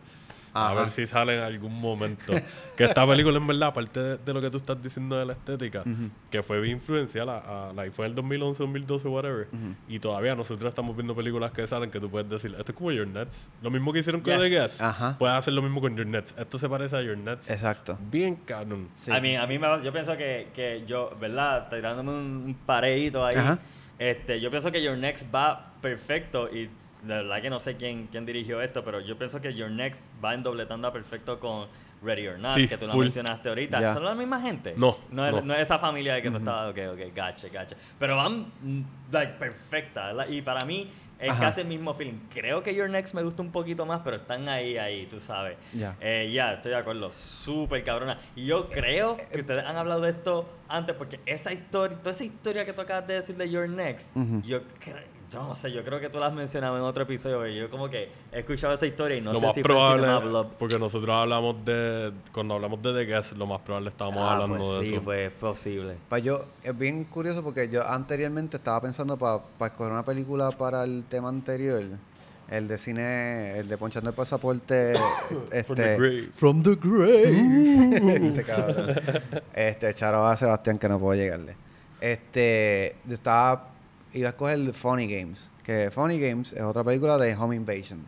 [0.54, 0.82] a Ajá.
[0.82, 2.34] ver si sale en algún momento.
[2.78, 5.34] que esta película en verdad, aparte de, de lo que tú estás diciendo de la
[5.34, 5.84] estética,
[6.30, 9.47] que fue bien influencial, a, a- like, fue en el 2011, 2012, whatever,
[9.88, 12.91] y todavía nosotros estamos viendo películas que salen que tú puedes decir, esto es como
[12.91, 13.49] Your Nets.
[13.62, 14.41] Lo mismo que hicieron con Yes.
[14.43, 15.16] The Guest, Ajá.
[15.18, 16.34] puedes hacer lo mismo con Your Nets.
[16.38, 17.49] Esto se parece a Your Nets.
[17.49, 17.97] Exacto.
[18.12, 18.89] Bien canon.
[18.95, 19.12] Sí.
[19.12, 21.68] A mí, a mí me, yo pienso que, que yo, ¿verdad?
[21.70, 23.36] Tirándome un, un pareíto ahí.
[23.36, 23.60] Ajá.
[23.99, 26.70] Este, yo pienso que Your Next va perfecto y
[27.04, 30.10] de verdad que no sé quién, quién dirigió esto, pero yo pienso que Your Next
[30.24, 31.68] va en doble tanda perfecto con
[32.01, 33.04] Ready or Not, Sí, que tú lo full.
[33.06, 33.80] mencionaste ahorita.
[33.80, 33.93] Ya.
[33.93, 34.74] ¿Son la misma gente?
[34.78, 35.41] No, No, es- no.
[35.41, 37.76] no es esa familia de que tú estabas, ok, ok, gacha, gacha.
[37.99, 38.82] Pero van, mm,
[39.12, 40.28] like, perfecta, ¿verdad?
[40.28, 40.89] Y para mí
[41.20, 41.39] es Ajá.
[41.45, 42.20] casi el mismo feeling.
[42.34, 45.58] Creo que Your Next me gusta un poquito más, pero están ahí, ahí, tú sabes.
[45.74, 45.95] Ya.
[46.01, 47.10] Eh, ya, estoy de acuerdo.
[47.14, 48.18] Súper cabrona.
[48.36, 52.26] Y yo creo que ustedes han hablado de esto antes, porque esa historia, toda esa
[52.26, 54.97] historia que tú acabas de decir de Your Next, yo creo,
[55.34, 57.69] yo no sé, yo creo que tú la has mencionado en otro episodio, y yo
[57.69, 60.79] como que he escuchado esa historia y no lo sé más si probable, fue porque
[60.79, 64.79] nosotros hablamos de, cuando hablamos de The Guest, lo más probable estábamos Ah, hablando pues
[64.79, 65.03] de sí, eso.
[65.03, 65.95] pues es posible.
[66.07, 70.84] Pues yo, es bien curioso porque yo anteriormente estaba pensando para escoger una película para
[70.84, 71.81] el tema anterior,
[72.49, 74.93] el de cine, el de Ponchando el Pasaporte,
[75.51, 76.29] este, From the grave.
[76.36, 78.27] From the grave.
[78.27, 78.95] este cabrón.
[79.53, 81.55] Este, charo a Sebastián que no puedo llegarle.
[81.99, 83.69] Este, yo estaba,
[84.14, 88.05] iba a escoger Funny Games, que Funny Games es otra película de Home Invasion,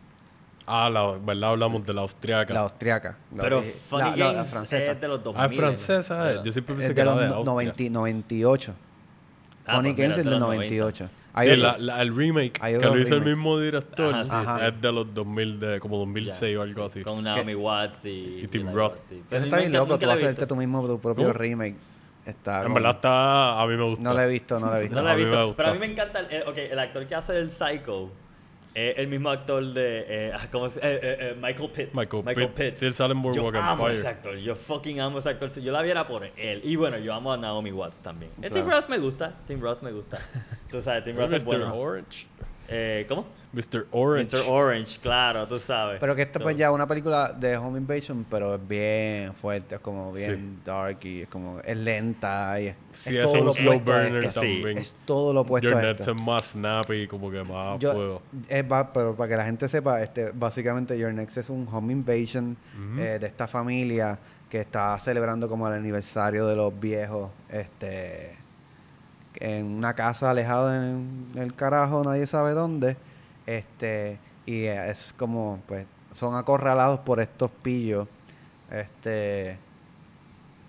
[0.68, 2.52] Ah, la verdad hablamos de la austriaca.
[2.52, 3.16] la austriaca.
[3.36, 4.92] la Pero Funny la- la- la Games francesa.
[4.92, 5.40] es de los 2000.
[5.42, 6.26] ah, es francesa, eh.
[6.26, 6.44] ¿verdad?
[6.44, 7.44] Yo siempre pensé Es que de era los de Austria.
[7.44, 8.74] 90 98.
[9.64, 11.08] Ah, Funny pues mira, Games es de del los 98.
[11.34, 11.66] Hay Sí, otro.
[11.66, 13.26] la- la- el remake Hay que lo hizo el remake.
[13.36, 14.68] mismo director Ajá, sí, Ajá.
[14.68, 17.02] es de los 2000, de como 2006 Ya, o algo sí, así.
[17.08, 18.96] Con Naomi Watts y, Y Tim Roth.
[19.30, 21.32] Eso está bien loco, tú hacerte tú mismo tu propio ¿Cómo?
[21.38, 21.76] remake.
[22.26, 24.02] Está En como- verdad está, a mí me gusta.
[24.02, 24.96] No la he visto, no la he visto.
[24.96, 25.54] No la A he mí me visto.
[25.56, 26.18] Pero a mí me encanta.
[26.20, 28.10] El, el- ok, el actor que hace el Psycho
[28.74, 30.04] es el mismo actor de.
[30.08, 31.94] Eh, ¿cómo se- eh, eh, eh, Michael Pitt.
[31.94, 32.76] Michael Pitt.
[32.78, 33.92] Sí, él sale en Yo amo Empire.
[33.94, 34.36] ese actor.
[34.36, 35.50] Yo fucking amo ese actor.
[35.50, 36.60] Si yo la viera por él.
[36.64, 38.32] Y bueno, yo amo a Naomi Watts también.
[38.42, 38.80] Eh, Tim Claro.
[38.80, 39.32] Roth me gusta.
[39.46, 40.18] Tim Roth me gusta.
[40.70, 41.74] Tú sabes, Tim Roth es bueno.
[41.74, 42.26] Orange.
[42.68, 43.24] Eh, ¿Cómo?
[43.52, 43.86] Mr.
[43.92, 44.36] Orange.
[44.36, 44.44] Mr.
[44.50, 45.98] Orange, claro, tú sabes.
[45.98, 49.76] Pero que esta So, pues ya una película de Home Invasion, pero es bien fuerte,
[49.76, 53.50] es como bien dark y es como es lenta y es, Sí, es todo lo
[53.52, 54.78] un slow opuesto a burner también.
[54.78, 56.10] Es todo lo opuesto Your a esto.
[56.12, 58.22] es más snappy, como que más Yo- fuego.
[58.48, 61.92] es va- pero para que la gente sepa, este, básicamente Your Next es un home
[61.94, 62.56] invasion
[62.98, 64.18] eh, de esta familia
[64.50, 68.35] que está celebrando como el aniversario de los viejos, este,
[69.40, 72.96] en una casa alejada en el carajo, nadie sabe dónde,
[73.46, 78.08] este, y es como, pues, son acorralados por estos pillos,
[78.70, 79.58] este,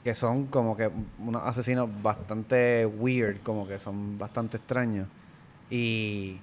[0.03, 5.07] que son como que unos asesinos bastante weird, como que son bastante extraños.
[5.69, 6.39] Y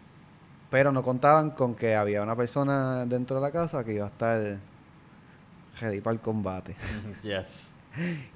[0.75, 4.09] pero no contaban con que había una persona dentro de la casa que iba a
[4.09, 4.59] estar
[5.81, 6.75] ready para el combate.
[7.23, 7.71] Yes.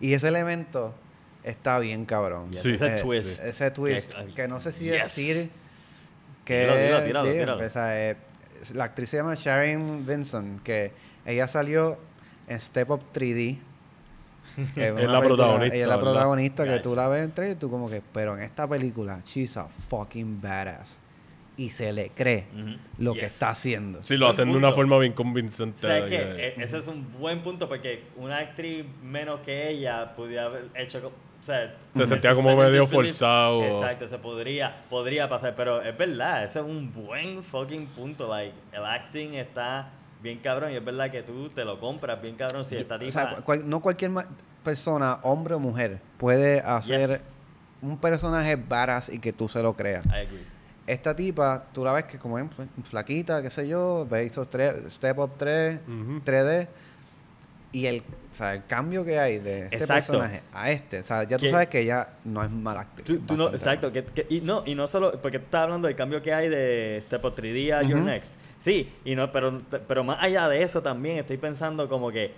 [0.01, 0.95] Y ese elemento
[1.49, 2.51] está bien cabrón.
[2.53, 2.71] Yes, Sí.
[2.75, 3.43] Ese Eh, twist.
[3.45, 5.03] Ese twist, Que- que no sé si Yes.
[5.05, 5.51] decir
[6.45, 7.67] que dilo, tíralo, sí, tíralo.
[7.67, 8.17] o sea, eh,
[8.75, 10.93] la actriz se llama Sharon Vinson, que
[11.27, 11.99] ella salió
[12.49, 13.59] en Step Up 3D.
[14.75, 16.11] que Es la protagonista, Ella es la ¿verdad?
[16.13, 19.21] protagonista que tú la ves en trailer y tú como que, pero en esta película,
[19.25, 21.01] she's a fucking badass.
[21.57, 22.45] Y se le cree
[22.99, 24.03] lo que está haciendo.
[24.05, 25.81] Sí, lo hacen de una forma bien convincente.
[25.81, 26.17] ¿Sabes de qué?
[26.17, 30.69] que- E- Ese es un buen punto porque una actriz menos que ella podría haber
[30.77, 31.11] hecho.
[31.41, 33.63] O sea, Se sentía como medio forzado.
[33.65, 38.29] Exacto, se podría, podría pasar, pero es verdad, ese es un buen fucking punto.
[38.29, 39.91] Like, el acting está
[40.23, 42.99] bien cabrón y es verdad que tú te lo compras bien cabrón si esta O
[42.99, 43.13] tipa.
[43.13, 44.11] sea, cual- no cualquier
[44.65, 47.25] persona, hombre o mujer, puede hacer Yes.
[47.83, 50.05] un personaje badass y que tú se lo creas.
[50.07, 50.45] I agree.
[50.89, 52.47] Esta tipa, tú la ves que como es
[52.85, 56.21] flaquita, qué sé yo, ves estos tres, Step Up 3, Ujú.
[56.25, 56.67] 3D,
[57.71, 60.13] Y el, o sea, el cambio que hay de este Exacto.
[60.15, 63.05] personaje a este, o sea, ya tú Que- sabes que ella no es mala actriz.
[63.07, 65.65] Tú- tú no- bastante exacto, que, que- y no, y no solo, porque tú estás
[65.65, 68.09] hablando del cambio que hay de Step Up 3D a Your Ujú.
[68.09, 68.35] Next.
[68.61, 72.33] Sí, y no, pero, pero más allá de eso también estoy pensando como que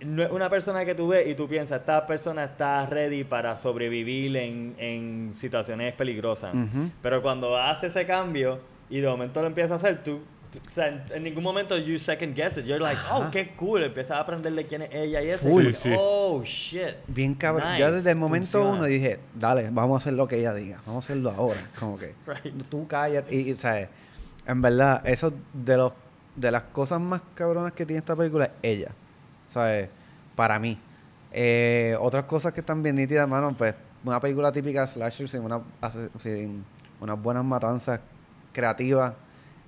[0.00, 3.56] no es una persona que tú ves y tú piensas, esta persona está ready para
[3.56, 6.54] sobrevivir en, en situaciones peligrosas.
[7.00, 10.20] Pero cuando hace ese cambio y de momento lo empieza a hacer, tú-
[10.58, 12.64] o sea, en, en ningún momento you second guess it.
[12.64, 13.82] You're like, oh, qué cool.
[13.82, 15.46] Empiezas a aprender de quién es ella y eso.
[15.48, 15.66] Full.
[15.66, 15.94] Y Sí, sí.
[15.98, 16.94] Oh, shit.
[17.06, 17.68] Bien cabrón.
[17.72, 18.70] Nice, Yo desde el momento funciona.
[18.78, 20.80] uno dije, dale, vamos a hacer lo que ella diga.
[20.86, 21.60] Vamos a hacerlo ahora.
[21.78, 22.68] Como que Right.
[22.68, 23.24] tú callas.
[23.30, 23.88] Y, y, o sea,
[24.46, 25.92] en verdad, eso de los
[26.36, 28.90] de las cosas más cabronas que tiene esta película es ella.
[29.48, 29.88] ¿Sabes?
[30.34, 30.78] Para mí.
[31.32, 33.74] Eh, otras cosas que están bien nítidas, mano, pues
[34.04, 35.60] una película típica de slasher sin, una,
[36.18, 36.64] sin
[37.00, 38.00] unas buenas matanzas
[38.52, 39.14] creativas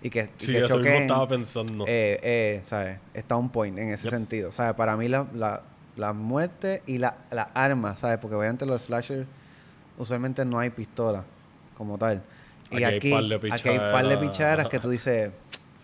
[0.02, 1.02] y que, y Sí, que eso mismo choquen.
[1.02, 1.84] estaba pensando.
[1.86, 2.98] eh, eh, ¿sabes?
[3.14, 4.10] Está un point en ese Yep.
[4.10, 4.52] sentido.
[4.52, 4.74] ¿Sabes?
[4.74, 5.62] Para mí la, la,
[5.96, 8.18] la muerte y la, la arma, ¿sabes?
[8.18, 9.26] Porque obviamente los slasher
[9.98, 11.24] usualmente no hay pistola
[11.76, 12.22] como tal.
[12.70, 14.18] Y Aquí hay aquí, par de aquí hay par de pichaderas.
[14.30, 15.30] pichaderas que tú dices,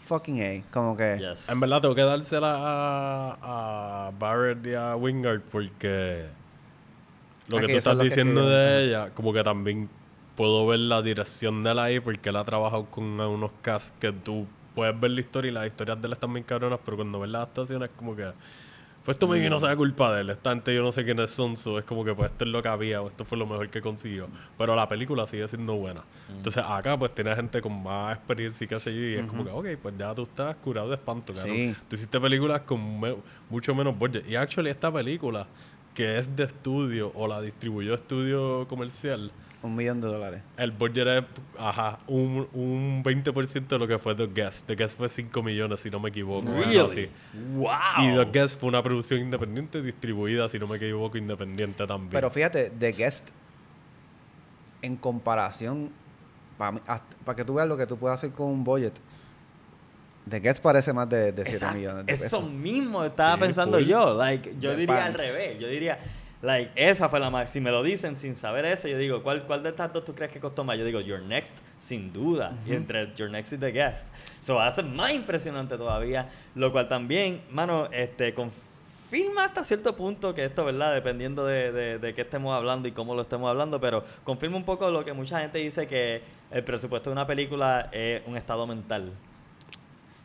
[0.06, 0.62] fucking A.
[0.72, 1.18] Como que...
[1.18, 1.48] Yes.
[1.48, 6.26] En verdad tengo que dársela a, a Barrett y a Wingard porque
[7.48, 9.88] lo Aquí que tú estás que diciendo de ella, como que también
[10.36, 14.12] puedo ver la dirección de él ahí porque él ha trabajado con unos casts que
[14.12, 17.20] tú puedes ver la historia y las historias de él están bien cabronas, pero cuando
[17.20, 18.30] ves las adaptaciones es como que
[19.04, 21.56] pues esto me no sea culpa de él, esta gente yo no sé quiénes son,
[21.56, 23.68] so es como que pues esto es lo que había o esto fue lo mejor
[23.68, 26.04] que consiguió, pero la película sigue siendo buena.
[26.30, 29.44] Entonces acá pues tiene gente con más experiencia y qué sé yo, y es como
[29.44, 31.34] que ok, pues ya tú estás curado de espanto.
[31.34, 31.74] Sí.
[31.88, 33.16] Tú hiciste películas con me-
[33.50, 34.24] mucho menos budget.
[34.30, 35.48] Y actually esta película,
[35.94, 40.42] que es de estudio o la distribuyó estudio comercial, Un millón de dólares.
[40.56, 41.24] el budget es,
[41.56, 44.66] ajá, un, un 20% de lo que fue The Guest.
[44.66, 46.48] The Guest fue 5 millones, si no me equivoco.
[46.52, 47.08] Really?
[47.54, 47.70] Wow.
[48.00, 52.10] Y The Guest fue una producción independiente distribuida, si no me equivoco, independiente también.
[52.10, 53.28] Pero fíjate, The Guest,
[54.82, 55.90] en comparación,
[56.58, 58.94] para que tú veas lo que tú puedes hacer con un budget,
[60.28, 61.76] The Guest parece más de, de 7 Exacto.
[61.78, 62.50] millones de Eso pesos.
[62.50, 64.14] mismo estaba Sí, pensando yo.
[64.14, 65.58] Like, yo diría al revés.
[65.58, 65.98] Yo diría,
[66.42, 67.50] like, esa fue la más.
[67.50, 70.14] Si me lo dicen sin saber eso, yo digo, ¿cuál, ¿cuál de estas dos tú
[70.14, 70.76] crees que costó más?
[70.76, 72.52] Yo digo, Your Next, sin duda.
[72.66, 74.08] Y entre Your Next y The Guest.
[74.40, 76.28] So hace más impresionante todavía.
[76.54, 80.92] Lo cual también, mano, este, confirma hasta cierto punto que esto, ¿verdad?
[80.94, 84.64] Dependiendo de, de, de qué estemos hablando y cómo lo estemos hablando, pero confirma un
[84.64, 88.66] poco lo que mucha gente dice que el presupuesto de una película es un estado
[88.66, 89.12] mental.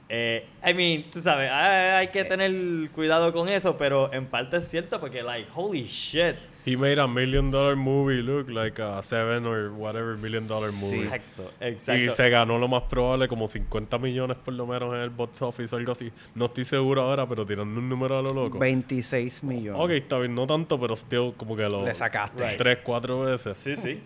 [0.10, 4.58] Eh, I mean, tú sabes, hay, hay que tener cuidado con eso, pero en parte
[4.58, 6.36] es cierto porque, like, holy shit.
[6.66, 11.03] He made a million dollar movie look like a seven or whatever million dollar movie.
[11.03, 12.12] Exacto, Y exacto.
[12.16, 15.74] se ganó lo más probable, como 50 millones por lo menos en el box office
[15.74, 16.12] o algo así.
[16.36, 18.60] No estoy seguro ahora, pero tirando un número a lo loco.
[18.60, 19.82] 26 millones.
[19.82, 21.86] Ok, está bien, no tanto, pero still como que lo...
[21.86, 22.55] Le sacaste.
[22.58, 23.58] Tres, cuatro veces.
[23.58, 24.01] Sí, sí.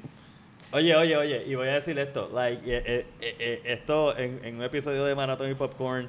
[0.73, 4.39] Oye, oye, oye, y voy a decir esto, like, eh, eh, eh, eh, esto en,
[4.45, 6.07] en un episodio de Maratón y Popcorn,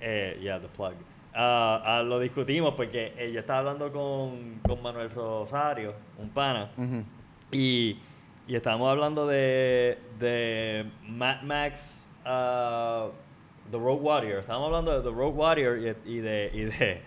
[0.00, 0.94] eh, yeah, the plug,
[1.34, 6.70] ah, ah, lo discutimos porque eh, yo estaba hablando con, con Manuel Rosario, un pana.
[7.50, 7.98] Y,
[8.46, 13.10] y estábamos hablando de, de Mad Max, uh,
[13.72, 14.38] The Road Warrior.
[14.38, 16.50] Estábamos hablando de The Road Warrior y, y de.
[16.54, 17.02] Y de,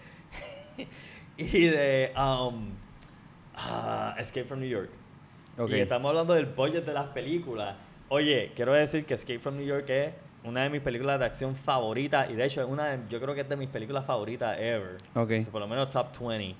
[1.37, 2.71] y de um,
[3.55, 4.89] ah, Escape from New York.
[5.67, 7.75] Y estamos hablando del budget de las películas.
[8.09, 11.55] Oye, quiero decir que Escape from New York es una de mis películas de acción
[11.55, 12.29] favoritas.
[12.29, 14.97] Y de hecho, es una de- yo creo que es de mis películas favoritas ever.
[15.15, 15.31] Ok.
[15.39, 16.55] O sea, por lo menos top 20.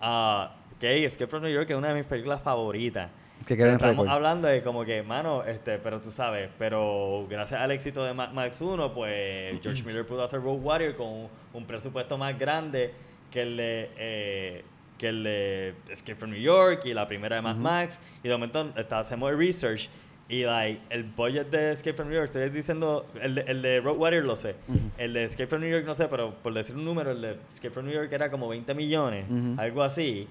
[0.00, 3.10] Ah, ok, Escape from New York es una de mis películas favoritas.
[3.46, 7.60] Que quede en Estamos hablando de como que, mano, este, pero tú sabes, pero gracias
[7.60, 11.28] al éxito de Mad Max 1, pues George Miller pudo hacer Road Warrior con un,
[11.52, 12.92] un presupuesto más grande
[13.30, 14.64] que el de, eh,
[14.98, 18.00] que el de Escape from New York y la primera de Mad Max.
[18.22, 19.88] Y de momento está- hacemos el research
[20.28, 23.80] y like, el budget de Escape from New York, estoy diciendo, el de, el de
[23.80, 24.54] Road Warrior lo sé,
[24.96, 27.36] el de Escape from New York no sé, pero por decir un número, el de
[27.50, 29.60] Escape from New York era como 20 millones, Ujú.
[29.60, 30.26] algo así.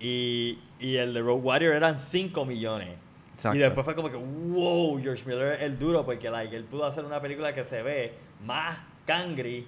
[0.00, 2.88] Y, y el de Road Warrior eran 5 millones.
[3.34, 3.56] Exacto.
[3.56, 6.84] Y después fue como que, wow, George Miller es el duro, porque like, él pudo
[6.86, 8.12] hacer una película que se ve
[8.44, 9.66] más cangri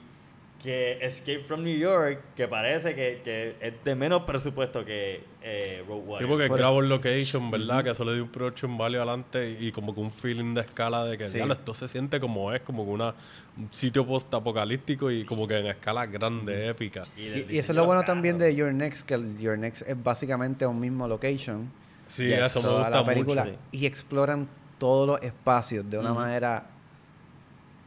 [0.62, 5.84] que Escape from New York, que parece que, que es de menos presupuesto que eh,
[5.86, 6.28] Road Sí, Warrior.
[6.30, 7.84] porque Pero- grabo en location, ¿verdad?
[7.84, 11.04] Que eso le dio un production value adelante y como que un feeling de escala
[11.04, 11.34] de que Sí.
[11.36, 13.14] diablo, esto se siente como es, como que una,
[13.58, 17.04] un sitio post-apocalíptico y como que en escala grande, épica.
[17.16, 18.14] el Y, y diseño eso es lo bueno carros.
[18.14, 21.70] también de Your Next, que el Your Next es básicamente un mismo location.
[22.08, 23.56] Sí, eso me gusta la película mucho.
[23.72, 23.78] sí.
[23.78, 24.48] y exploran
[24.78, 26.66] todos los espacios de una manera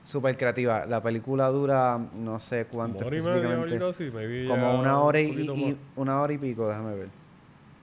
[0.10, 0.88] súper creativa.
[0.88, 3.86] La película dura no sé cuánto y específicamente.
[3.86, 4.10] así,
[4.48, 5.76] Como ya una hora un y, poquito y- más.
[5.98, 7.10] una hora y pico, déjame ver.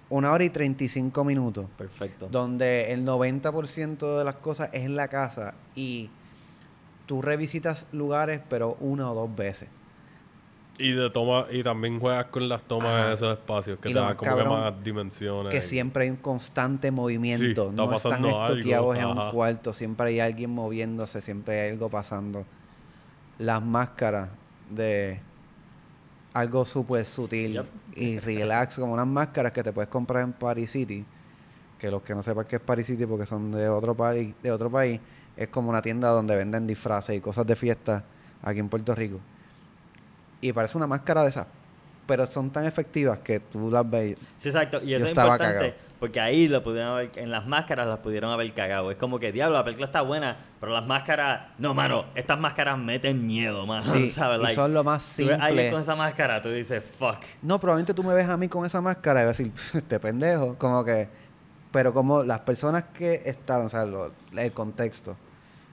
[0.08, 1.66] Una hora y 35 minutos.
[1.78, 2.28] Perfecto.
[2.28, 6.10] Donde el 90% de las cosas es en la casa y
[7.06, 9.68] tú revisitas lugares, pero una o dos veces.
[10.78, 13.08] Y de toma, y también juegas con las tomas Ajá.
[13.08, 15.50] de esos espacios, que Y te dan como que más dimensiones.
[15.52, 17.70] Que siempre hay un constante movimiento.
[17.70, 19.72] Sí, no están estoqueados en un cuarto.
[19.72, 22.44] Siempre hay alguien moviéndose, siempre hay algo pasando.
[23.38, 24.28] Las máscaras
[24.70, 25.20] de
[26.34, 27.66] algo súper sutil Yep.
[27.96, 31.04] y relax, como unas máscaras que te puedes comprar en Paris City.
[31.78, 34.50] Que los que no sepan qué es Paris City porque son de otro país, de
[34.52, 35.00] otro país,
[35.36, 38.04] es como una tienda donde venden disfraces y cosas de fiesta
[38.42, 39.20] aquí en Puerto Rico.
[40.40, 41.46] Y parece una máscara de esas.
[42.06, 44.16] Pero son tan efectivas que tú las ves.
[44.38, 44.80] Sí, exacto.
[44.82, 45.74] Y Yo eso es estaba importante cagado.
[45.98, 48.92] porque ahí lo pudieron haber, en las máscaras las pudieron haber cagado.
[48.92, 52.78] Es como que, diablo, la película está buena, pero las máscaras, no, mano, estas máscaras
[52.78, 53.82] meten miedo, mano.
[53.82, 54.52] Sí, ¿sabes?
[54.52, 55.70] y son lo más simple.
[55.72, 57.16] con esa máscara, tú dices, fuck.
[57.42, 59.98] No, probablemente tú me ves a mí con esa máscara y vas a decir, este
[59.98, 61.08] pendejo, como que...
[61.72, 65.16] Pero como las personas que estaban, o sea, lo- el contexto,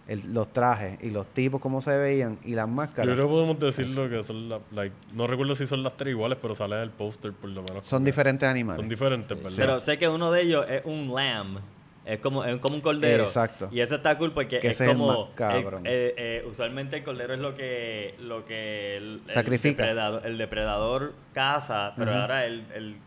[0.07, 3.31] el- los trajes y los tipos, cómo se veían y las Yo máscaras, creo que
[3.31, 4.61] podemos decirlo que son las...
[4.71, 7.83] Like, no recuerdo si son las tres iguales, pero sale el póster por lo menos.
[7.83, 8.79] son como diferentes animales.
[8.81, 9.57] Son diferentes, ¿verdad?
[9.57, 11.59] Pero sé que uno de ellos es un lamb.
[12.05, 13.23] Es como, es como un cordero.
[13.23, 13.69] Exacto.
[13.71, 15.07] Y eso está cool porque Que es ese es el como.
[15.07, 15.83] más el- cabrón.
[15.85, 18.15] eh, eh, usualmente el cordero es lo que.
[18.19, 19.83] Lo que el, el Sacrifica.
[19.83, 22.65] depredador, el depredador caza, pero ahora el.
[22.75, 22.97] el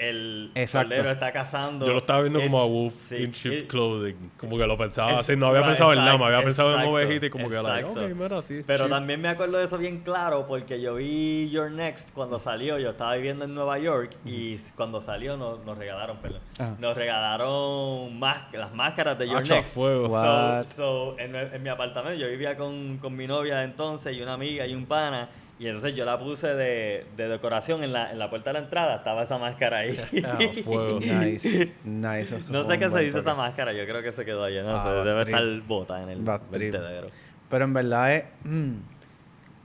[0.00, 0.88] el Exacto.
[0.88, 1.86] cordero está cazando.
[1.86, 4.32] Yo lo estaba viendo como a Wolf sí, in Sheep Clothing.
[4.38, 5.36] Como que lo pensaba así.
[5.36, 7.80] No había right, pensado en exacto, lama, había pensado en ovejita y como que la
[7.80, 8.06] exacto.
[8.06, 8.62] ok, mira, sí.
[8.66, 8.90] Pero chill.
[8.90, 12.78] también me acuerdo de eso bien claro porque yo vi Your Next cuando salió.
[12.78, 16.40] Yo estaba viviendo en Nueva York y cuando salió nos, nos regalaron, perdón.
[16.58, 16.74] Ah.
[16.78, 19.74] Nos regalaron más, las máscaras de Your Hacha, Next.
[19.74, 20.08] fuego.
[20.08, 24.32] So, so, en, en mi apartamento yo vivía con, con mi novia entonces y una
[24.32, 25.28] amiga y un pana.
[25.60, 28.64] Y entonces yo la puse de, de decoración en la, en la puerta de la
[28.64, 28.96] entrada.
[28.96, 30.00] Estaba esa máscara ahí.
[30.24, 30.98] Ah, fuego.
[31.00, 32.36] Nice, nice.
[32.38, 33.72] eso no sé qué se hizo esa máscara.
[33.74, 34.62] Yo creo que se quedó allá.
[34.62, 35.08] No Ah, sé.
[35.08, 35.36] Debe trip.
[35.36, 37.08] estar bota en el vertedero.
[37.50, 38.24] Pero en verdad es.
[38.44, 38.72] mm,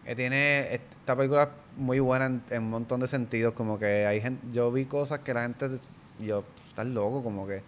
[0.06, 0.74] que tiene.
[0.76, 3.54] Esta película es muy buena en, en un montón de sentidos.
[3.54, 4.46] Como que hay gente.
[4.52, 5.80] Yo vi cosas que la gente.
[6.20, 6.44] Yo.
[6.68, 7.62] Estás loco, como que.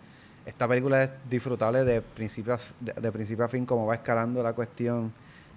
[0.45, 4.43] Esta película es disfrutable de principio a, de, de principio a fin, como va escalando
[4.43, 5.13] la cuestión.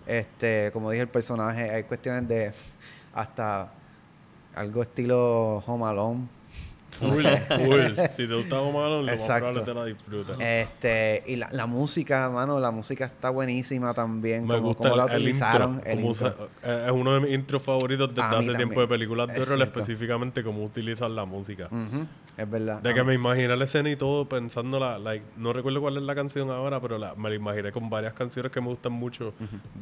[0.07, 2.53] Este, como dije el personaje, hay cuestiones de
[3.15, 3.73] hasta
[4.55, 6.40] algo estilo Home Alone.
[6.99, 7.81] Full, full.
[8.13, 9.53] Si te gusta Home Alone, lo más Exacto.
[9.53, 10.37] probable te la disfrutas.
[10.41, 14.47] Este, y la, la música, mano, la música está buenísima también.
[14.47, 15.75] Me como, gusta como la el, el utilizaron.
[15.77, 15.91] intro.
[15.91, 16.27] el cómo intro.
[16.29, 19.63] usa- eh, es uno de mis intros favoritos desde hace tiempo de películas de horror,
[19.63, 21.69] específicamente cómo utilizan la música.
[22.37, 22.81] Es verdad.
[22.81, 26.03] De que me imaginé la escena y todo pensando la, like, no recuerdo cuál es
[26.03, 29.35] la canción ahora, pero la, me la imaginé con varias canciones que me gustan mucho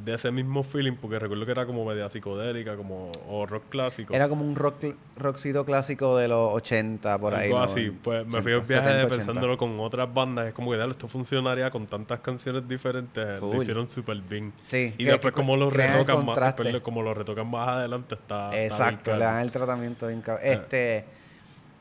[0.05, 4.13] de ese mismo feeling, porque recuerdo que era como media psicodélica, como o rock clásico.
[4.15, 4.85] Era como un rock,
[5.17, 7.47] rockcito clásico de los 80, por ahí.
[7.47, 7.65] Algo ¿no?
[7.65, 9.17] así, pues me 80, fui en viaje 70, 80.
[9.17, 13.55] pensándolo con otras bandas, es como que dale, esto funcionaría con tantas canciones diferentes, Full.
[13.57, 14.53] lo hicieron súper bien.
[14.63, 18.15] Sí, Y que- después que como lo retocan más, después como lo retocan más adelante
[18.17, 20.47] está Exacto, le dan el tratamiento bien cabrón.
[20.47, 21.05] Este,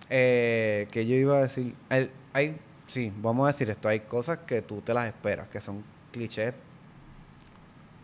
[0.09, 2.57] eh, que yo iba a decir, el- hay,
[2.87, 6.53] sí, vamos a decir esto, hay cosas que tú te las esperas, que son clichés,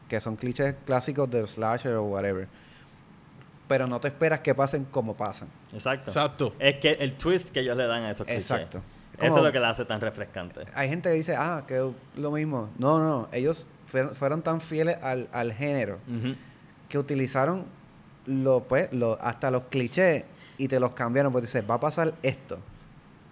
[0.09, 2.47] que son clichés clásicos del slasher o whatever,
[3.67, 5.47] pero no te esperas que pasen como pasan.
[5.73, 6.09] Exacto.
[6.09, 6.53] Exacto.
[6.59, 8.51] Es que el twist que ellos le dan a esos clichés.
[8.51, 8.81] Exacto.
[9.19, 10.61] Eso es lo que la hace tan refrescante.
[10.73, 12.69] Hay gente que dice, ah, que lo mismo.
[12.77, 15.99] No, no, ellos fueron, fueron tan fieles al, al género
[16.89, 17.65] que utilizaron
[18.25, 20.25] lo, pues, lo, hasta los clichés
[20.57, 21.31] y te los cambiaron.
[21.31, 22.59] Porque dices, va a pasar esto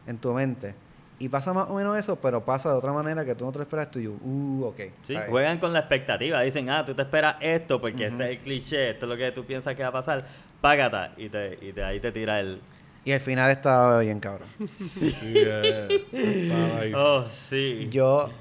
[0.07, 0.75] en tu mente.
[1.21, 3.59] Y pasa más o menos eso, pero pasa de otra manera que tú no te
[3.59, 3.91] lo esperas.
[3.91, 4.79] Tú y yo, uh, ok.
[5.03, 6.41] Sí, juegan con la expectativa.
[6.41, 9.31] Dicen, ah, tú te esperas esto porque este es el cliché, esto es lo que
[9.31, 10.25] tú piensas que va a pasar.
[10.61, 11.13] Págata.
[11.17, 12.59] Y, te, y te, ahí te tira el.
[13.05, 14.47] Y al final está bien cabrón.
[14.73, 16.95] Sí, eh, está nice.
[16.95, 17.87] Oh, sí.
[17.91, 18.31] Yo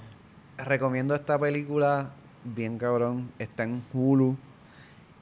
[0.56, 2.12] recomiendo esta película
[2.44, 3.30] bien cabrón.
[3.38, 4.38] Está en Hulu.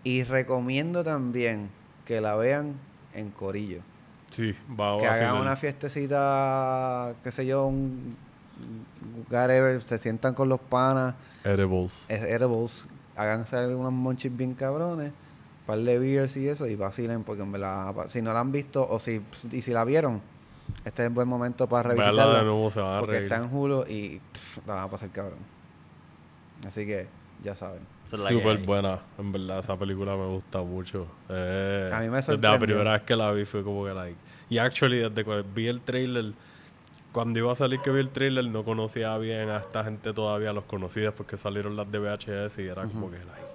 [0.05, 1.71] Y recomiendo también
[2.05, 2.77] que la vean
[3.15, 3.83] en Corillo.
[4.39, 8.17] Sí, va a que hagan una fiestecita, qué sé yo, un
[9.31, 11.15] whatever, se sientan con los panas,
[11.45, 12.05] Edibles.
[12.09, 12.87] es edibles,
[13.17, 17.43] hagan hacer unos monchis bien cabrones, un par de beers y eso, y vacilen, porque
[17.43, 19.21] en verdad, si no la han visto, o si,
[19.51, 20.21] y si la vieron,
[20.85, 23.25] este es el buen momento para revisitarla, de nuevo se van a porque reír.
[23.25, 25.39] está en Hulu y pff, la van a pasar cabrón.
[26.67, 27.07] Así que,
[27.43, 27.81] ya saben.
[28.11, 31.07] Súper buena, en verdad, esa película me gusta mucho.
[31.29, 32.61] Eh, A mí me Desde la sorprendió.
[32.61, 34.17] primera vez que la vi fue como que like...
[34.51, 36.33] Y actually, desde que vi el trailer,
[37.13, 40.53] cuando iba a salir que vi el trailer no conocía bien a esta gente todavía,
[40.53, 43.49] los conocidas porque salieron las de VHS y era como que, like,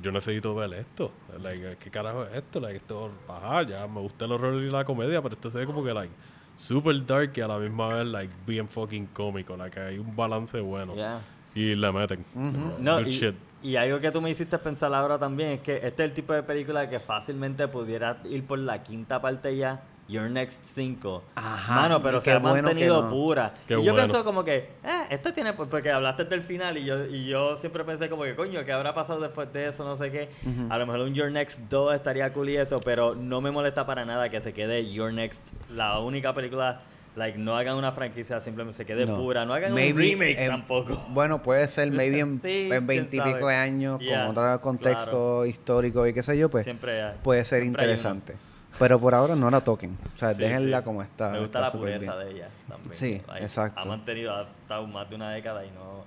[0.00, 1.12] yo necesito ver esto.
[1.40, 2.60] Like, ¿qué carajo es esto?
[2.60, 5.66] Like, esto, ajá, ya me gusta el horror y la comedia, pero esto se ve
[5.66, 6.12] como que, like,
[6.56, 9.56] super dark y a la misma vez, like, bien fucking cómico.
[9.56, 10.94] Like, hay un balance bueno.
[10.94, 11.20] Yeah.
[11.54, 12.24] Y le meten.
[12.34, 13.34] No, Good y, shit.
[13.62, 16.32] y algo que tú me hiciste pensar ahora también es que este es el tipo
[16.32, 19.82] de película que fácilmente pudiera ir por la quinta parte ya.
[20.12, 21.24] Your Next 5.
[21.34, 23.10] Ajá, Mano, pero se ha bueno mantenido no.
[23.10, 23.54] pura.
[23.66, 23.96] Qué y yo bueno.
[23.96, 27.82] pienso como que, eh, esto tiene, porque hablaste del final y yo, y yo siempre
[27.84, 29.84] pensé como que, coño, ¿qué habrá pasado después de eso?
[29.84, 30.28] No sé qué.
[30.70, 33.86] A lo mejor un Your Next 2 estaría cool y eso, pero no me molesta
[33.86, 36.82] para nada que se quede Your Next, la única película,
[37.16, 39.16] like, no hagan una franquicia, simplemente se quede No.
[39.18, 39.44] pura.
[39.44, 40.96] No hagan Maybe un remake tampoco.
[41.08, 45.46] Bueno, puede ser, maybe en, Sí, en de años, Yeah, con otro contexto claro.
[45.46, 47.98] histórico y qué sé yo, pues Siempre puede ser siempre hay uno.
[47.98, 48.51] interesante.
[48.78, 49.96] Pero por ahora no la toquen.
[50.14, 50.84] O sea, Sí, déjenla sí.
[50.84, 51.30] como está.
[51.30, 52.26] Me gusta está la pureza bien.
[52.28, 52.94] de ella también.
[52.94, 53.80] Sí, exacto.
[53.80, 56.04] Ha mantenido, ha estado más de una década y no,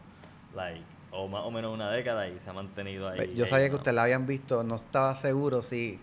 [0.56, 3.34] like, o más o menos una década y se ha mantenido ahí.
[3.36, 3.78] Yo ahí, sabía que ¿no?
[3.78, 6.00] ustedes la habían visto, no estaba seguro si,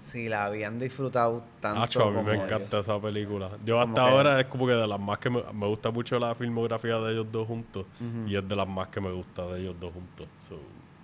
[0.00, 2.46] si la habían disfrutado tanto Acho, a mí como me ellos.
[2.46, 3.50] encanta esa película.
[3.64, 6.18] Yo hasta que- ahora es como que de las más que me, me gusta mucho
[6.18, 7.84] la filmografía de ellos dos juntos.
[8.26, 10.26] Y es de las más que me gusta de ellos dos juntos.
[10.48, 10.56] So,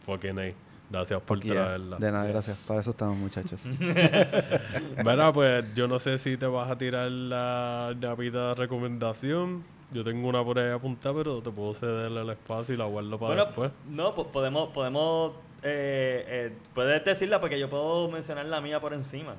[0.07, 0.53] fucking A.
[0.91, 1.97] Gracias por traerla.
[1.97, 2.33] de nada, Yes.
[2.33, 2.65] gracias.
[2.69, 3.61] Para eso estamos, muchachos.
[5.05, 9.65] Mira, pues yo no sé si te vas a tirar la napita de recomendación.
[9.93, 13.19] Yo tengo una por ahí apuntada, pero te puedo ceder el espacio y la guardo
[13.19, 13.71] para Bueno, después.
[13.89, 15.33] no, po- podemos, podemos,
[15.63, 19.35] eh, eh, puedes decirla porque yo puedo mencionar la mía por encima.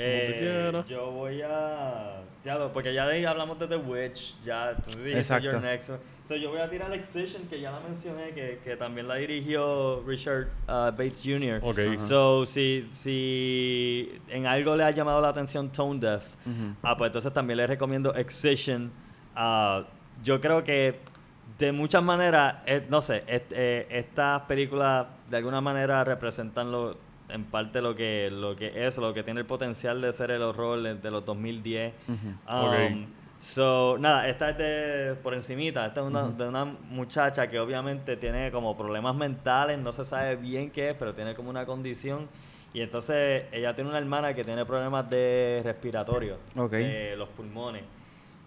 [0.00, 0.86] Eh, tú quieras.
[0.88, 5.18] Yo voy a, ya, porque ya de ahí hablamos de The Witch, ya tú dijiste
[5.18, 5.50] Exacto.
[5.50, 5.90] Your Next.
[6.28, 10.02] So yo voy a tirar Excision, que ya la mencioné, que, que también la dirigió
[10.06, 11.60] Richard uh, Bates Jr.
[11.62, 11.98] Ok.
[12.00, 16.24] So, si, si en algo le ha llamado la atención Tone Deaf,
[16.82, 18.90] ah, pues entonces también les recomiendo Excision.
[19.34, 19.84] Ah,
[20.22, 21.00] yo creo que
[21.58, 26.96] de muchas maneras, eh, no sé, est- eh, estas películas de alguna manera representan lo,
[27.28, 30.42] en parte lo que, lo que es, lo que tiene el potencial de ser el
[30.42, 31.94] horror de, los 2010.
[32.08, 32.14] Ujú.
[32.48, 33.08] Um, Ok.
[33.40, 38.16] So, nada, esta es de por encimita, esta es una, de una muchacha que obviamente
[38.16, 42.28] tiene como problemas mentales, no se sabe bien qué es, pero tiene como una condición.
[42.74, 47.84] Y entonces ella tiene una hermana que tiene problemas de respiratorio, de los pulmones.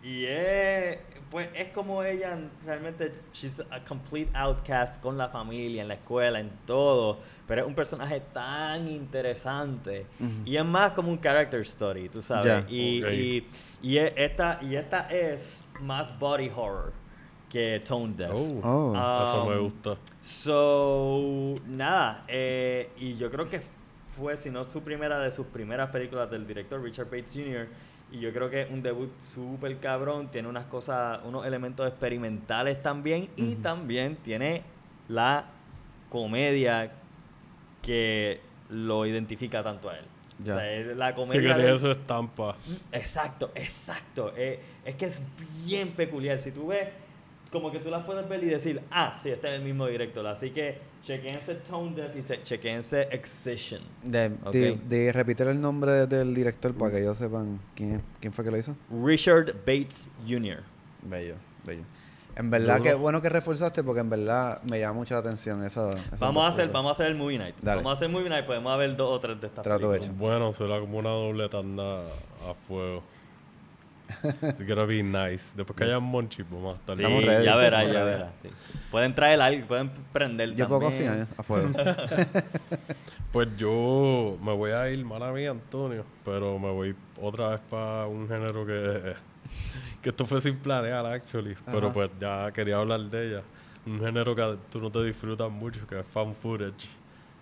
[0.03, 0.97] Y es,
[1.29, 6.39] pues, es como ella realmente, she's a complete outcast con la familia, en la escuela,
[6.39, 7.19] en todo.
[7.47, 10.05] Pero es un personaje tan interesante.
[10.45, 12.45] Y es más como un character story, tú sabes.
[12.45, 12.65] Ya.
[12.69, 13.09] Y, Ok.
[13.11, 13.47] y,
[13.83, 16.93] y e- esta, y esta es más body horror
[17.49, 18.31] que Tone Deaf.
[18.33, 19.23] Oh, Oh.
[19.23, 19.97] eso me Um, gusta.
[20.21, 23.61] So, nada, eh, y yo creo que
[24.17, 27.67] fue, si no su primera, de sus primeras películas del director Richard Bates Jr.,
[28.11, 32.81] y yo creo que es un debut súper cabrón, tiene unas cosas, unos elementos experimentales
[32.83, 34.63] también, y también tiene
[35.07, 35.45] la
[36.09, 36.91] comedia
[37.81, 38.39] que
[38.69, 40.05] lo identifica tanto a él.
[40.43, 40.53] Ya.
[40.55, 42.55] O sea, es la Sí, comedia que de su estampa.
[42.91, 44.33] Exacto, exacto.
[44.35, 45.21] Eh, es que es
[45.65, 46.39] bien peculiar.
[46.39, 46.89] Si tú ves,
[47.51, 50.25] como que tú las puedes ver y decir, ah, sí, este es el mismo director.
[50.27, 53.81] Así que chequense Tone Deaf y se- chequense Excision.
[54.03, 54.51] De, Ok.
[54.53, 58.51] de, de repetir el nombre del director para que ellos sepan quién, quién fue que
[58.51, 58.75] lo hizo.
[59.03, 60.59] Richard Bates Jr.
[61.03, 61.35] Bello,
[61.65, 61.83] bello.
[62.33, 62.83] En verdad, Duro.
[62.89, 65.89] que bueno que reforzaste porque en verdad me llama mucho la atención esa.
[66.17, 66.71] Vamos a hacer, películas.
[66.73, 67.55] vamos a hacer el movie night.
[67.61, 67.77] Dale.
[67.77, 70.05] Vamos a hacer movie night, podemos ver dos o tres de estas Trato películas.
[70.05, 70.13] hecho.
[70.17, 73.03] Bueno, será como una doble tanda a fuego.
[74.41, 75.51] It's gonna be nice.
[75.55, 78.05] Después que haya monchi, vamos a estar Sí, Estamos ready, ya verás, ya ready.
[78.05, 78.31] verás.
[78.41, 78.49] sí.
[78.91, 81.09] Pueden traer algo, pueden prender Yo puedo también.
[81.09, 81.69] cocinar a fuego.
[83.31, 88.05] Pues yo me voy a ir, mala mía, Antonio, pero me voy otra vez para
[88.05, 89.13] un género que,
[90.01, 91.55] que esto fue sin planear, actually.
[91.65, 91.93] Pero Ajá.
[91.93, 93.41] pues ya quería hablar de ella.
[93.85, 96.89] Un género que tú no te disfrutas mucho, que es fan footage.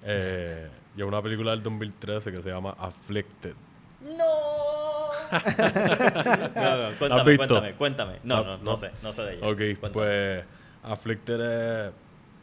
[0.03, 3.55] Eh, y es una película del 2013 que se llama Afflicted.
[4.01, 4.24] No,
[5.32, 7.47] no, cuéntame, visto?
[7.47, 8.19] cuéntame, cuéntame.
[8.23, 8.77] No, Ah, no, no, no.
[8.77, 9.47] sé, no sé de ella.
[9.47, 9.93] Ok, Cuéntame.
[9.93, 10.43] pues
[10.84, 11.39] Afflicted
[11.88, 11.93] es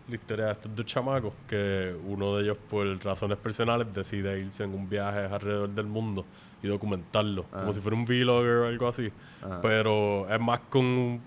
[0.08, 4.62] la historia de estos dos chamacos que uno de ellos por razones personales decide irse
[4.64, 6.24] en un viaje alrededor del mundo
[6.62, 9.10] y documentarlo, como si fuera un vlogger o algo así.
[9.42, 9.60] Ajá.
[9.60, 11.22] Pero es más con un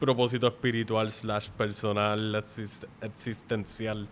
[0.00, 4.08] propósito espiritual slash personal exist- existencial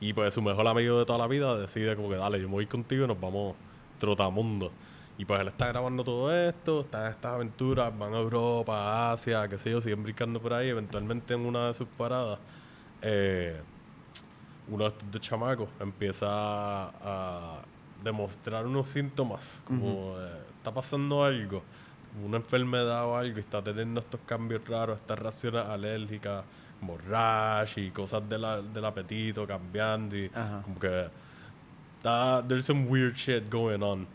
[0.00, 2.54] y pues su mejor amigo de toda la vida decide como que dale, yo me
[2.54, 3.54] voy contigo y nos vamos
[3.98, 4.72] trotamundo.
[5.20, 9.12] Y pues él está grabando todo esto, está en estas aventuras, van a Europa, a
[9.12, 10.70] Asia, qué sé yo, siguen brincando por ahí.
[10.70, 12.38] Eventualmente en una de sus paradas,
[13.02, 13.60] eh,
[14.68, 17.58] uno de estos dos chamacos empieza a
[18.02, 21.62] demostrar unos síntomas, como eh, está pasando algo,
[22.24, 26.44] una enfermedad o algo y está teniendo estos cambios raros, estas reacciones alérgicas,
[26.78, 30.62] como rash y cosas de la- del apetito cambiando y Ajá.
[30.62, 31.08] como que
[31.98, 34.06] está, there's some weird shit going on.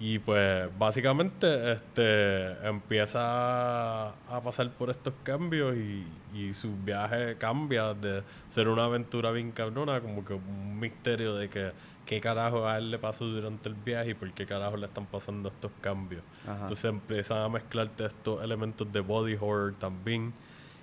[0.00, 7.94] Y pues básicamente este empieza a pasar por estos cambios y, y su viaje cambia
[7.94, 11.72] de ser una aventura bien cabrona, como que un misterio de que
[12.06, 15.06] qué carajo a él le pasó durante el viaje y por qué carajo le están
[15.06, 16.22] pasando estos cambios.
[16.44, 16.62] Ajá.
[16.62, 20.32] Entonces empiezan a mezclarte estos elementos de body horror también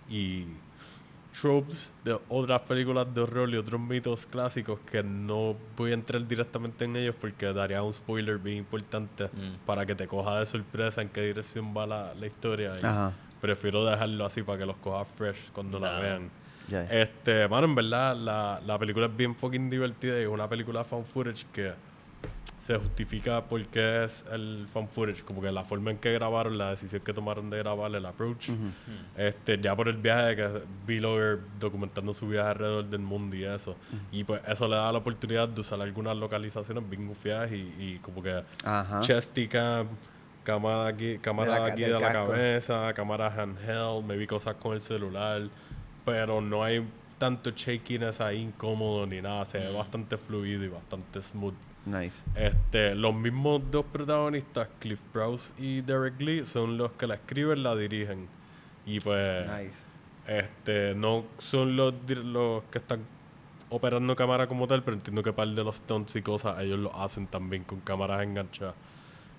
[0.10, 0.46] y
[1.40, 6.28] tropes de otras películas de horror y otros mitos clásicos que no voy a entrar
[6.28, 9.66] directamente en ellos porque daría un spoiler bien importante Mm.
[9.66, 13.14] para que te coja de sorpresa en qué dirección va la, la historia y Ajá.
[13.40, 16.00] prefiero dejarlo así para que los cojas fresh cuando la Nah.
[16.00, 16.30] vean.
[16.68, 16.84] Ya.
[17.02, 20.84] Este, mano, en verdad, la, la película es bien fucking divertida y es una película
[20.84, 21.74] fan footage que
[22.72, 26.70] se justifica porque es el fan footage, como que la forma en que grabaron, la
[26.72, 28.50] decisión que tomaron de grabar, el approach.
[29.18, 30.48] Este, ya por el viaje de que
[30.88, 33.76] V-Logger documentando su viaje alrededor del mundo y eso.
[34.12, 38.00] Y pues eso le da la oportunidad de usar algunas localizaciones bien gufiadas y, y
[38.02, 39.02] como que Ajá.
[39.02, 39.88] chesty cam,
[40.44, 44.82] cámara aquí, cámara De la aquí de la cabeza, cámara handheld, maybe cosas con el
[44.82, 45.42] celular,
[46.06, 51.22] pero no hay tanto shakiness ahí incómodo ni nada, se ve bastante fluido y bastante
[51.22, 51.54] smooth.
[51.86, 52.22] Nice.
[52.36, 57.64] Este, los mismos dos protagonistas, Cliff Prowse y Derek Lee, son los que la escriben,
[57.64, 58.28] la dirigen.
[58.86, 59.86] Y pues, Nice.
[60.28, 63.02] este, no son los, los que están
[63.70, 66.96] operando cámara como tal, pero entiendo que par de los stunts y cosas ellos lo
[66.96, 68.76] hacen también con cámaras enganchadas.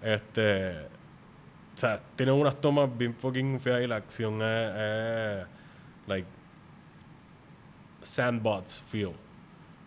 [0.03, 5.47] Este, o sea, tienen unas tomas bien fucking feas y la acción es, es
[6.07, 6.27] like
[8.03, 9.13] sandbots feel.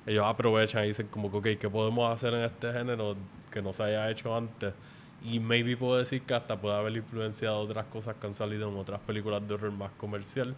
[0.06, 3.16] Ellos aprovechan y dicen como que, ok, ¿qué podemos hacer en este género
[3.51, 4.74] que no se haya hecho antes?
[5.24, 8.78] Y maybe puedo decir que hasta puede haber influenciado otras cosas que han salido en
[8.78, 10.56] otras películas de horror más comercial.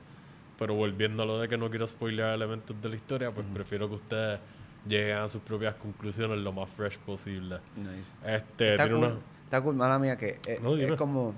[0.59, 3.87] Pero volviendo a lo de que no quiero spoilear elementos de la historia, pues prefiero
[3.87, 4.39] que ustedes
[4.87, 7.59] lleguen a sus propias conclusiones lo más fresh posible.
[7.75, 8.11] Nice.
[8.25, 9.19] Este, Está tiene cool, una...
[9.45, 11.33] está cool, mala mía, que es, No, es como...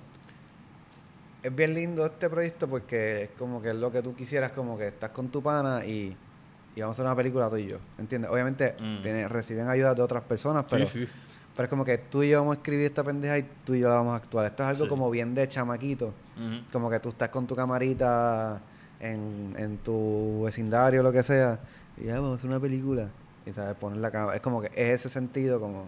[1.43, 4.77] Es bien lindo este proyecto porque es como que es lo que tú quisieras, como
[4.77, 6.15] que estás con tu pana y,
[6.79, 8.31] y vamos a hacer una película tú y yo, ¿entiendes?
[8.31, 9.01] Obviamente Mm.
[9.01, 11.11] tiene- reciben ayuda de otras personas, pero, sí, sí.
[11.55, 13.81] pero es como que tú y yo vamos a escribir esta pendeja y tú y
[13.81, 14.45] yo la vamos a actuar.
[14.45, 14.89] Esto es algo Sí.
[14.89, 16.13] como bien de chamaquito,
[16.71, 18.61] como que tú estás con tu camarita
[19.01, 21.59] en, en tu vecindario, lo que sea,
[21.97, 23.09] y ya vamos a hacer una película.
[23.45, 24.35] Y sabes, poner la cámara.
[24.35, 25.85] Es como que es ese sentido como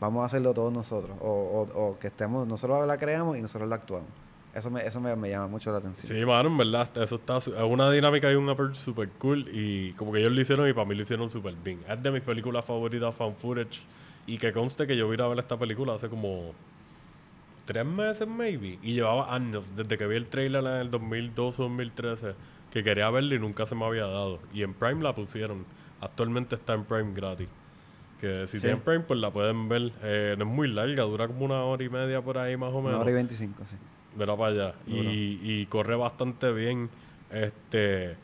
[0.00, 1.16] vamos a hacerlo todos nosotros.
[1.20, 1.28] O,
[1.74, 4.08] o, o que estemos, nosotros la creamos y nosotros la actuamos.
[4.54, 6.16] Eso me, eso me, me llama mucho la atención.
[6.16, 7.38] Sí, mano, en verdad, eso está...
[7.38, 10.72] Es una dinámica y un approach super cool y como que ellos lo hicieron y
[10.72, 11.80] para mí lo hicieron super bien.
[11.88, 13.80] Es de mis películas favoritas, fan footage.
[14.26, 16.52] Y que conste que yo vine a ver esta película hace como
[17.66, 18.78] tres meses, maybe.
[18.82, 22.34] Y llevaba años, desde que vi el trailer en el 2012 o 2013,
[22.72, 24.38] que quería verla y nunca se me había dado.
[24.52, 25.64] Y en Prime la pusieron.
[26.00, 27.48] Actualmente está en Prime gratis.
[28.20, 28.62] Que si Sí.
[28.62, 29.92] tienen Prime, pues la pueden ver.
[30.02, 32.76] Eh, no es muy larga, dura como una hora y media por ahí más o
[32.76, 32.90] menos.
[32.92, 33.76] Una hora y veinticinco, sí.
[34.16, 34.74] Verá para allá.
[34.86, 35.10] Duro.
[35.10, 36.90] Y, y corre bastante bien.
[37.30, 38.16] Este.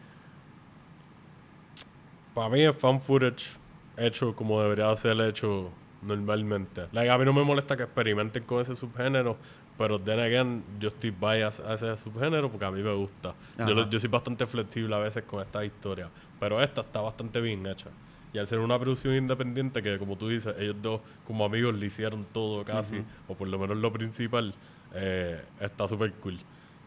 [2.34, 3.58] Para mí es fan footage
[3.96, 5.70] hecho como debería ser hecho
[6.02, 6.86] normalmente.
[6.92, 9.36] Like, a mí no me molesta que experimenten con ese subgénero,
[9.76, 13.34] pero then again, yo estoy bias a ese subgénero porque a mí me gusta.
[13.58, 17.66] Yo, yo soy bastante flexible a veces con esta historia, pero esta está bastante bien
[17.66, 17.88] hecha.
[18.32, 21.86] Y al ser una producción independiente que, como tú dices, ellos dos como amigos le
[21.86, 24.54] hicieron todo casi, o por lo menos lo principal,
[24.94, 26.38] eh, está súper cool.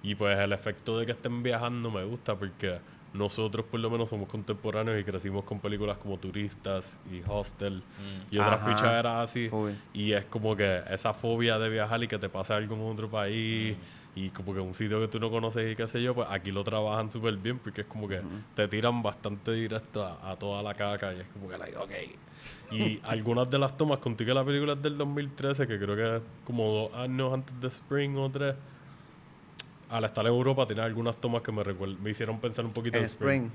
[0.02, 2.80] Y pues el efecto de que estén viajando me gusta porque
[3.14, 7.84] nosotros por lo menos somos contemporáneos y crecimos con películas como Turistas y Hostel
[8.32, 8.70] y otras Ajá.
[8.70, 9.50] pichaderas así.
[9.94, 13.10] Y es como que esa fobia de viajar y que te pase algo en otro
[13.10, 13.78] país
[14.15, 16.52] y como que un sitio que tú no conoces y qué sé yo, pues aquí
[16.52, 18.22] lo trabajan súper bien porque es como que
[18.56, 21.91] te tiran bastante directo a, a toda la caca y es como que, like, ok.
[22.72, 26.18] Y algunas de las tomas, contigo que la película es del 2013, que creo que
[26.18, 28.56] es como dos años antes de Spring o tres,
[29.90, 31.64] al estar en Europa tiene algunas tomas que me,
[32.02, 33.45] me hicieron pensar un poquito En Spring.
[33.45, 33.52] Spring.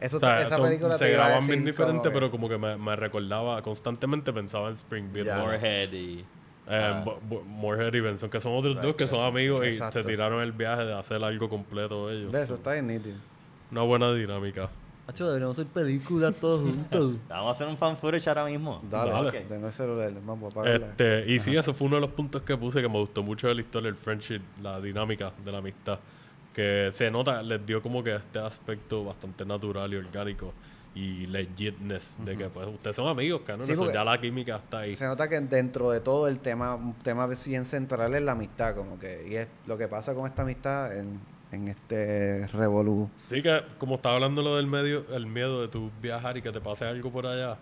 [0.00, 2.76] Eso, O sea, esa son- película se graban bien diferente, como pero como que me,
[2.76, 5.12] me recordaba, constantemente pensaba en Spring.
[5.14, 5.36] Ya.
[5.38, 6.24] Moorhead y...
[6.68, 7.04] eh, Ah.
[7.46, 10.00] Moorhead y Benson, que son otros dos que son amigos Exacto.
[10.00, 12.32] y se tiraron el viaje de hacer algo completo ellos.
[12.34, 13.16] Eso está bien nítido.
[13.70, 14.70] Una buena dinámica.
[15.06, 17.16] Hacho, deberíamos hacer películas todos juntos.
[17.28, 18.80] Vamos a hacer un fan footage ahora mismo.
[18.88, 19.28] Dale, Dale.
[19.30, 19.48] Ok.
[19.48, 20.70] tengo el celular, vamos a.
[20.72, 23.48] Este, y sí, eso fue uno de los puntos que puse que me gustó mucho
[23.48, 25.98] de la historia, el friendship, la dinámica de la amistad.
[26.54, 30.52] Que se nota, les dio como que este aspecto bastante natural y orgánico.
[30.94, 33.66] Y legitness de que pues ustedes son amigos, cabrón.
[33.66, 34.94] Sí, ya la química está ahí.
[34.96, 38.74] Se nota que dentro de todo el tema, un tema bien central es la amistad,
[38.74, 41.20] como que, y es lo que pasa con esta amistad en,
[41.52, 43.08] en este revolú.
[43.26, 46.50] Sí que como estaba hablando lo del medio, el miedo de tu viajar y que
[46.50, 47.58] te pase algo por allá.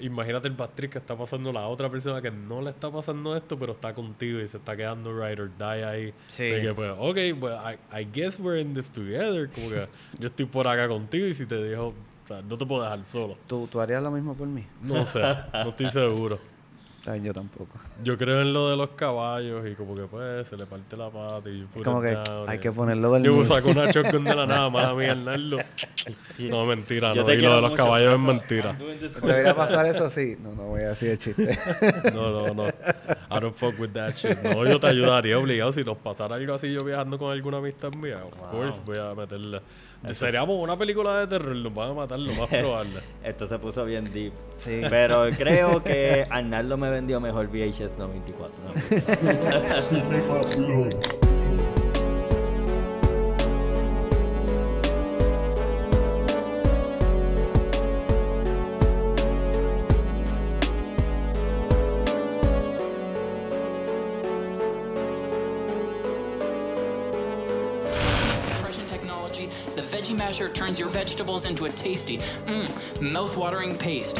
[0.00, 3.58] Imagínate el bastriz que está pasando la otra persona que no le está pasando esto,
[3.58, 6.14] pero está contigo y se está quedando ride or die ahí.
[6.28, 6.44] Sí.
[6.44, 9.48] De que pues, ok, pues I, I guess we're in this together.
[9.50, 9.88] Como que
[10.18, 11.94] yo estoy por acá contigo y si te dijo,
[12.34, 13.36] sea, no te puedo dejar solo.
[13.46, 14.64] ¿Tú, ¿Tú harías lo mismo por mí?
[14.82, 15.20] No sé,
[15.52, 16.38] no estoy seguro.
[17.06, 17.78] Ay, yo tampoco.
[18.04, 21.08] Yo creo en lo de los caballos y como que pues se le parte la
[21.08, 22.14] pata y put Como que
[22.46, 25.56] hay y- que ponerlo del Yo saco una shotgun de la nada, mala mía, Arnaldo.
[26.40, 27.26] No, mentira, Yo no.
[27.26, 28.74] te Y lo de los caballos es mentira.
[28.74, 30.10] For ¿Debería pasar eso?
[30.10, 30.36] Sí.
[30.42, 31.58] No, no voy a decir el chiste.
[32.12, 32.64] No, no, no.
[32.68, 34.36] I don't fuck with that shit.
[34.42, 35.72] No, yo te ayudaría obligado.
[35.72, 39.14] Si nos pasara algo así yo viajando con alguna amistad mía, of course voy a
[39.14, 39.62] meterle.
[40.14, 43.00] Seríamos una película de terror, nos van a matar lo más probable.
[43.22, 44.32] Esto se puso bien deep.
[44.56, 44.80] Sí.
[44.88, 48.56] Pero creo que Arnaldo me vendió mejor VHS 94.
[50.58, 51.29] ¿no?
[70.30, 74.16] Turns your vegetables into a tasty, mm, mouth-watering paste.